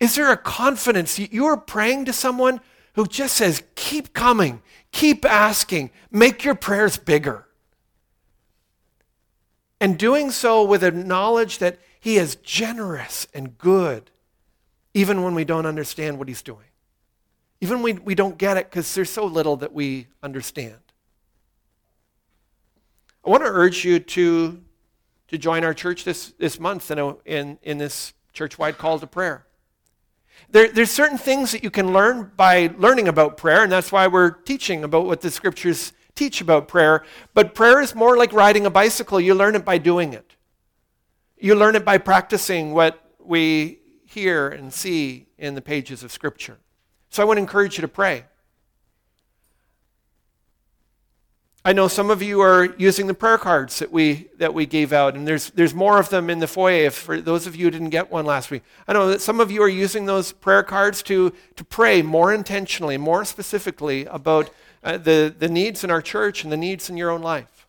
Is 0.00 0.14
there 0.14 0.30
a 0.30 0.36
confidence? 0.36 1.18
You 1.18 1.46
are 1.46 1.56
praying 1.56 2.06
to 2.06 2.12
someone 2.12 2.60
who 2.94 3.06
just 3.06 3.36
says, 3.36 3.62
keep 3.74 4.12
coming, 4.12 4.62
keep 4.92 5.24
asking, 5.24 5.90
make 6.10 6.44
your 6.44 6.54
prayers 6.54 6.96
bigger. 6.96 7.46
And 9.80 9.98
doing 9.98 10.30
so 10.30 10.64
with 10.64 10.82
a 10.82 10.90
knowledge 10.90 11.58
that 11.58 11.78
He 12.00 12.16
is 12.16 12.36
generous 12.36 13.26
and 13.34 13.58
good, 13.58 14.10
even 14.94 15.22
when 15.22 15.34
we 15.34 15.44
don't 15.44 15.66
understand 15.66 16.18
what 16.18 16.28
He's 16.28 16.42
doing. 16.42 16.66
Even 17.60 17.82
when 17.82 17.96
we, 17.96 18.02
we 18.02 18.14
don't 18.14 18.38
get 18.38 18.56
it 18.56 18.70
because 18.70 18.94
there's 18.94 19.10
so 19.10 19.24
little 19.26 19.56
that 19.56 19.72
we 19.72 20.06
understand. 20.22 20.78
I 23.24 23.30
want 23.30 23.42
to 23.42 23.48
urge 23.48 23.84
you 23.84 23.98
to, 23.98 24.62
to 25.28 25.38
join 25.38 25.64
our 25.64 25.74
church 25.74 26.04
this, 26.04 26.32
this 26.38 26.60
month 26.60 26.90
in, 26.90 26.98
a, 26.98 27.16
in, 27.24 27.58
in 27.62 27.78
this 27.78 28.12
church 28.32 28.58
wide 28.58 28.76
call 28.76 28.98
to 28.98 29.06
prayer. 29.06 29.46
There, 30.50 30.68
there's 30.68 30.90
certain 30.90 31.18
things 31.18 31.52
that 31.52 31.64
you 31.64 31.70
can 31.70 31.92
learn 31.92 32.30
by 32.36 32.72
learning 32.78 33.08
about 33.08 33.36
prayer, 33.36 33.62
and 33.62 33.72
that's 33.72 33.90
why 33.90 34.06
we're 34.06 34.30
teaching 34.30 34.84
about 34.84 35.06
what 35.06 35.20
the 35.20 35.30
scriptures 35.30 35.92
teach 36.14 36.40
about 36.40 36.68
prayer. 36.68 37.04
But 37.34 37.54
prayer 37.54 37.80
is 37.80 37.94
more 37.94 38.16
like 38.16 38.32
riding 38.32 38.66
a 38.66 38.70
bicycle. 38.70 39.20
You 39.20 39.34
learn 39.34 39.56
it 39.56 39.64
by 39.64 39.78
doing 39.78 40.12
it, 40.12 40.36
you 41.36 41.54
learn 41.54 41.76
it 41.76 41.84
by 41.84 41.98
practicing 41.98 42.72
what 42.72 43.00
we 43.18 43.80
hear 44.04 44.48
and 44.48 44.72
see 44.72 45.26
in 45.38 45.54
the 45.54 45.62
pages 45.62 46.04
of 46.04 46.12
Scripture. 46.12 46.58
So 47.08 47.22
I 47.22 47.26
want 47.26 47.38
to 47.38 47.40
encourage 47.42 47.76
you 47.76 47.82
to 47.82 47.88
pray. 47.88 48.24
I 51.66 51.72
know 51.72 51.88
some 51.88 52.10
of 52.10 52.20
you 52.22 52.42
are 52.42 52.74
using 52.76 53.06
the 53.06 53.14
prayer 53.14 53.38
cards 53.38 53.78
that 53.78 53.90
we 53.90 54.28
that 54.36 54.52
we 54.52 54.66
gave 54.66 54.92
out, 54.92 55.14
and 55.14 55.26
there's 55.26 55.48
there's 55.50 55.72
more 55.72 55.98
of 55.98 56.10
them 56.10 56.28
in 56.28 56.38
the 56.38 56.46
foyer. 56.46 56.90
For 56.90 57.22
those 57.22 57.46
of 57.46 57.56
you 57.56 57.64
who 57.64 57.70
didn't 57.70 57.88
get 57.88 58.12
one 58.12 58.26
last 58.26 58.50
week, 58.50 58.62
I 58.86 58.92
know 58.92 59.08
that 59.08 59.22
some 59.22 59.40
of 59.40 59.50
you 59.50 59.62
are 59.62 59.68
using 59.68 60.04
those 60.04 60.30
prayer 60.30 60.62
cards 60.62 61.02
to 61.04 61.32
to 61.56 61.64
pray 61.64 62.02
more 62.02 62.34
intentionally, 62.34 62.98
more 62.98 63.24
specifically 63.24 64.04
about 64.04 64.50
uh, 64.82 64.98
the 64.98 65.34
the 65.36 65.48
needs 65.48 65.82
in 65.82 65.90
our 65.90 66.02
church 66.02 66.44
and 66.44 66.52
the 66.52 66.58
needs 66.58 66.90
in 66.90 66.98
your 66.98 67.08
own 67.08 67.22
life. 67.22 67.66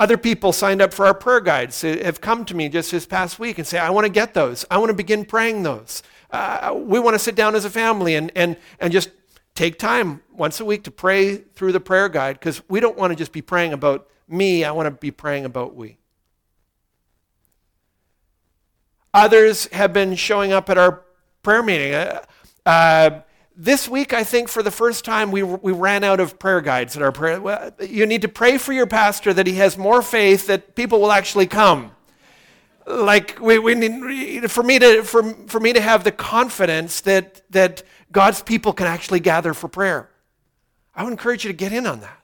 Other 0.00 0.16
people 0.16 0.54
signed 0.54 0.80
up 0.80 0.94
for 0.94 1.04
our 1.04 1.14
prayer 1.14 1.40
guides 1.40 1.82
have 1.82 2.22
come 2.22 2.46
to 2.46 2.54
me 2.54 2.70
just 2.70 2.90
this 2.90 3.04
past 3.04 3.38
week 3.38 3.58
and 3.58 3.66
say, 3.66 3.78
"I 3.78 3.90
want 3.90 4.06
to 4.06 4.12
get 4.12 4.32
those. 4.32 4.64
I 4.70 4.78
want 4.78 4.88
to 4.88 4.94
begin 4.94 5.26
praying 5.26 5.62
those. 5.62 6.02
Uh, 6.30 6.72
we 6.74 6.98
want 7.00 7.14
to 7.14 7.18
sit 7.18 7.34
down 7.34 7.54
as 7.54 7.66
a 7.66 7.70
family 7.70 8.14
and 8.14 8.32
and 8.34 8.56
and 8.80 8.94
just 8.94 9.10
take 9.56 9.78
time 9.78 10.22
once 10.32 10.60
a 10.60 10.64
week 10.64 10.84
to 10.84 10.90
pray 10.90 11.36
through 11.36 11.72
the 11.72 11.80
prayer 11.80 12.08
guide 12.08 12.38
because 12.38 12.62
we 12.68 12.78
don't 12.78 12.96
want 12.96 13.10
to 13.10 13.16
just 13.16 13.32
be 13.32 13.42
praying 13.42 13.72
about 13.72 14.08
me, 14.28 14.64
I 14.64 14.70
want 14.70 14.86
to 14.86 14.90
be 14.90 15.10
praying 15.10 15.44
about 15.44 15.74
we. 15.74 15.98
Others 19.14 19.66
have 19.72 19.92
been 19.92 20.14
showing 20.14 20.52
up 20.52 20.68
at 20.68 20.76
our 20.76 21.02
prayer 21.42 21.62
meeting. 21.62 21.94
Uh, 21.94 22.22
uh, 22.66 23.20
this 23.56 23.88
week, 23.88 24.12
I 24.12 24.24
think 24.24 24.48
for 24.48 24.62
the 24.62 24.70
first 24.70 25.04
time, 25.04 25.30
we, 25.30 25.42
we 25.42 25.72
ran 25.72 26.04
out 26.04 26.20
of 26.20 26.38
prayer 26.38 26.60
guides 26.60 26.94
at 26.96 27.02
our 27.02 27.12
prayer. 27.12 27.40
Well, 27.40 27.70
you 27.80 28.04
need 28.04 28.22
to 28.22 28.28
pray 28.28 28.58
for 28.58 28.74
your 28.74 28.86
pastor 28.86 29.32
that 29.32 29.46
he 29.46 29.54
has 29.54 29.78
more 29.78 30.02
faith 30.02 30.48
that 30.48 30.74
people 30.74 31.00
will 31.00 31.12
actually 31.12 31.46
come. 31.46 31.92
Like 32.86 33.40
we, 33.40 33.58
we 33.58 33.74
need 33.74 34.50
for 34.50 34.62
me 34.62 34.78
to 34.78 35.02
for, 35.02 35.34
for 35.46 35.58
me 35.58 35.72
to 35.72 35.80
have 35.80 36.04
the 36.04 36.12
confidence 36.12 37.00
that 37.00 37.42
that 37.50 37.82
God's 38.12 38.42
people 38.42 38.72
can 38.72 38.86
actually 38.86 39.20
gather 39.20 39.54
for 39.54 39.68
prayer. 39.68 40.10
I 40.94 41.04
would 41.04 41.12
encourage 41.12 41.44
you 41.44 41.50
to 41.50 41.56
get 41.56 41.72
in 41.72 41.86
on 41.86 42.00
that. 42.00 42.22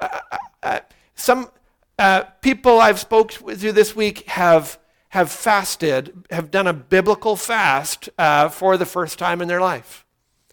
Uh, 0.00 0.18
uh, 0.32 0.38
uh 0.62 0.80
some 1.14 1.50
uh, 1.98 2.22
people 2.42 2.80
I've 2.80 3.00
spoke 3.00 3.34
with 3.42 3.62
you 3.62 3.72
this 3.72 3.96
week 3.96 4.28
have 4.28 4.78
have 5.10 5.32
fasted, 5.32 6.26
have 6.30 6.50
done 6.50 6.66
a 6.66 6.72
biblical 6.72 7.34
fast 7.34 8.10
uh, 8.18 8.50
for 8.50 8.76
the 8.76 8.84
first 8.84 9.18
time 9.18 9.40
in 9.40 9.48
their 9.48 9.60
life. 9.60 10.04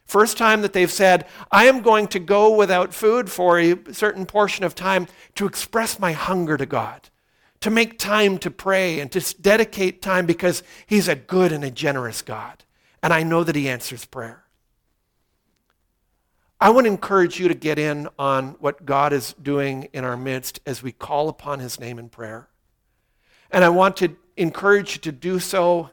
First 0.05 0.37
time 0.37 0.61
that 0.61 0.71
they've 0.71 0.91
said, 0.91 1.25
I 1.51 1.65
am 1.65 1.81
going 1.81 2.07
to 2.09 2.19
go 2.19 2.55
without 2.55 2.93
food 2.93 3.29
for 3.29 3.59
a 3.59 3.75
certain 3.91 4.25
portion 4.25 4.63
of 4.63 4.73
time 4.73 5.07
to 5.35 5.45
express 5.45 5.99
my 5.99 6.13
hunger 6.13 6.55
to 6.55 6.65
God, 6.65 7.09
to 7.59 7.69
make 7.69 7.99
time 7.99 8.37
to 8.37 8.49
pray 8.49 9.01
and 9.01 9.11
to 9.11 9.41
dedicate 9.41 10.01
time 10.01 10.25
because 10.25 10.63
He's 10.85 11.09
a 11.09 11.15
good 11.15 11.51
and 11.51 11.63
a 11.63 11.71
generous 11.71 12.21
God 12.21 12.64
and 13.01 13.13
I 13.13 13.23
know 13.23 13.43
that 13.43 13.55
He 13.55 13.69
answers 13.69 14.05
prayer. 14.05 14.45
I 16.59 16.69
want 16.69 16.85
to 16.85 16.91
encourage 16.91 17.39
you 17.39 17.47
to 17.49 17.53
get 17.53 17.77
in 17.77 18.07
on 18.17 18.55
what 18.59 18.85
God 18.85 19.11
is 19.11 19.33
doing 19.33 19.89
in 19.93 20.05
our 20.05 20.15
midst 20.15 20.61
as 20.65 20.81
we 20.81 20.91
call 20.91 21.27
upon 21.29 21.59
His 21.59 21.79
name 21.79 21.99
in 21.99 22.09
prayer. 22.09 22.47
And 23.51 23.63
I 23.63 23.69
want 23.69 23.97
to 23.97 24.15
encourage 24.37 24.95
you 24.95 25.01
to 25.01 25.11
do 25.11 25.39
so 25.39 25.91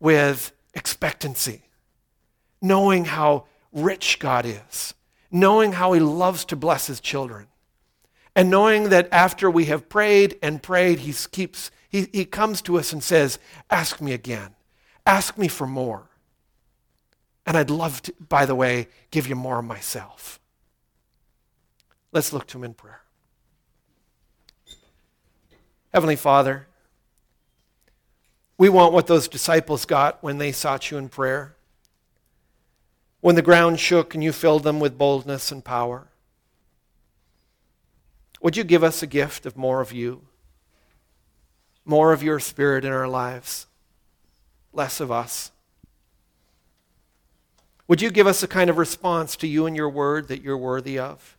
with 0.00 0.52
expectancy, 0.74 1.62
knowing 2.60 3.04
how 3.04 3.46
rich 3.72 4.18
God 4.18 4.46
is, 4.46 4.94
knowing 5.30 5.72
how 5.72 5.92
He 5.92 6.00
loves 6.00 6.44
to 6.46 6.56
bless 6.56 6.86
His 6.86 7.00
children, 7.00 7.46
and 8.34 8.50
knowing 8.50 8.88
that 8.88 9.08
after 9.12 9.50
we 9.50 9.66
have 9.66 9.88
prayed 9.88 10.38
and 10.42 10.62
prayed, 10.62 11.00
He 11.00 11.12
keeps 11.30 11.70
He, 11.88 12.08
he 12.12 12.24
comes 12.24 12.62
to 12.62 12.78
us 12.78 12.92
and 12.92 13.02
says, 13.02 13.38
Ask 13.70 14.00
me 14.00 14.12
again. 14.12 14.54
Ask 15.06 15.36
me 15.36 15.48
for 15.48 15.66
more. 15.66 16.08
And 17.46 17.56
I'd 17.56 17.70
love 17.70 18.02
to, 18.02 18.14
by 18.28 18.46
the 18.46 18.54
way, 18.54 18.88
give 19.10 19.28
you 19.28 19.34
more 19.34 19.58
of 19.58 19.64
myself. 19.64 20.40
Let's 22.12 22.32
look 22.32 22.46
to 22.48 22.58
him 22.58 22.64
in 22.64 22.74
prayer. 22.74 23.02
Heavenly 25.92 26.16
Father, 26.16 26.66
we 28.56 28.68
want 28.68 28.92
what 28.92 29.06
those 29.06 29.28
disciples 29.28 29.84
got 29.84 30.22
when 30.22 30.38
they 30.38 30.52
sought 30.52 30.90
you 30.90 30.96
in 30.96 31.08
prayer. 31.08 31.54
When 33.20 33.34
the 33.34 33.42
ground 33.42 33.80
shook 33.80 34.14
and 34.14 34.22
you 34.22 34.32
filled 34.32 34.62
them 34.62 34.80
with 34.80 34.98
boldness 34.98 35.50
and 35.50 35.64
power. 35.64 36.08
Would 38.40 38.56
you 38.56 38.64
give 38.64 38.84
us 38.84 39.02
a 39.02 39.06
gift 39.06 39.46
of 39.46 39.56
more 39.56 39.80
of 39.80 39.92
you? 39.92 40.22
More 41.84 42.12
of 42.12 42.22
your 42.22 42.38
spirit 42.38 42.84
in 42.84 42.92
our 42.92 43.08
lives, 43.08 43.66
less 44.72 45.00
of 45.00 45.10
us. 45.10 45.50
Would 47.94 48.02
you 48.02 48.10
give 48.10 48.26
us 48.26 48.42
a 48.42 48.48
kind 48.48 48.70
of 48.70 48.76
response 48.76 49.36
to 49.36 49.46
you 49.46 49.66
and 49.66 49.76
your 49.76 49.88
word 49.88 50.26
that 50.26 50.42
you're 50.42 50.58
worthy 50.58 50.98
of? 50.98 51.36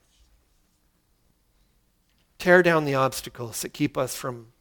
Tear 2.39 2.64
down 2.64 2.86
the 2.86 2.95
obstacles 2.95 3.62
that 3.62 3.74
keep 3.74 3.97
us 3.97 4.16
from 4.16 4.53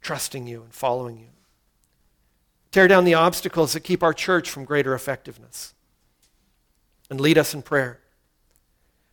trusting 0.00 0.46
you 0.46 0.62
and 0.62 0.72
following 0.72 1.18
you. 1.18 1.30
Tear 2.70 2.86
down 2.86 3.04
the 3.04 3.14
obstacles 3.14 3.72
that 3.72 3.80
keep 3.80 4.00
our 4.00 4.14
church 4.14 4.48
from 4.48 4.64
greater 4.64 4.94
effectiveness. 4.94 5.74
And 7.10 7.20
lead 7.20 7.36
us 7.36 7.52
in 7.52 7.62
prayer. 7.62 7.98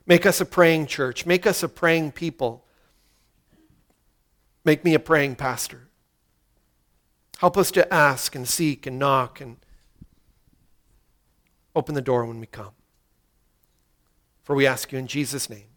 Make 0.06 0.28
us 0.28 0.40
a 0.40 0.46
praying 0.46 0.86
church. 0.86 1.26
Make 1.26 1.48
us 1.48 1.64
a 1.64 1.68
praying 1.68 2.12
people. 2.12 2.64
Make 4.64 4.86
me 4.86 4.94
a 4.94 5.00
praying 5.00 5.38
pastor. 5.38 5.88
Help 7.40 7.58
us 7.58 7.72
to 7.72 7.92
ask 7.92 8.36
and 8.36 8.48
seek 8.48 8.86
and 8.86 9.00
knock 9.00 9.42
and 9.42 9.58
open 11.76 11.96
the 11.96 12.02
door 12.02 12.26
when 12.26 12.40
we 12.40 12.46
come. 12.46 12.72
For 14.44 14.56
we 14.56 14.66
ask 14.66 14.92
you 14.92 15.00
in 15.00 15.08
Jesus' 15.08 15.50
name. 15.50 15.71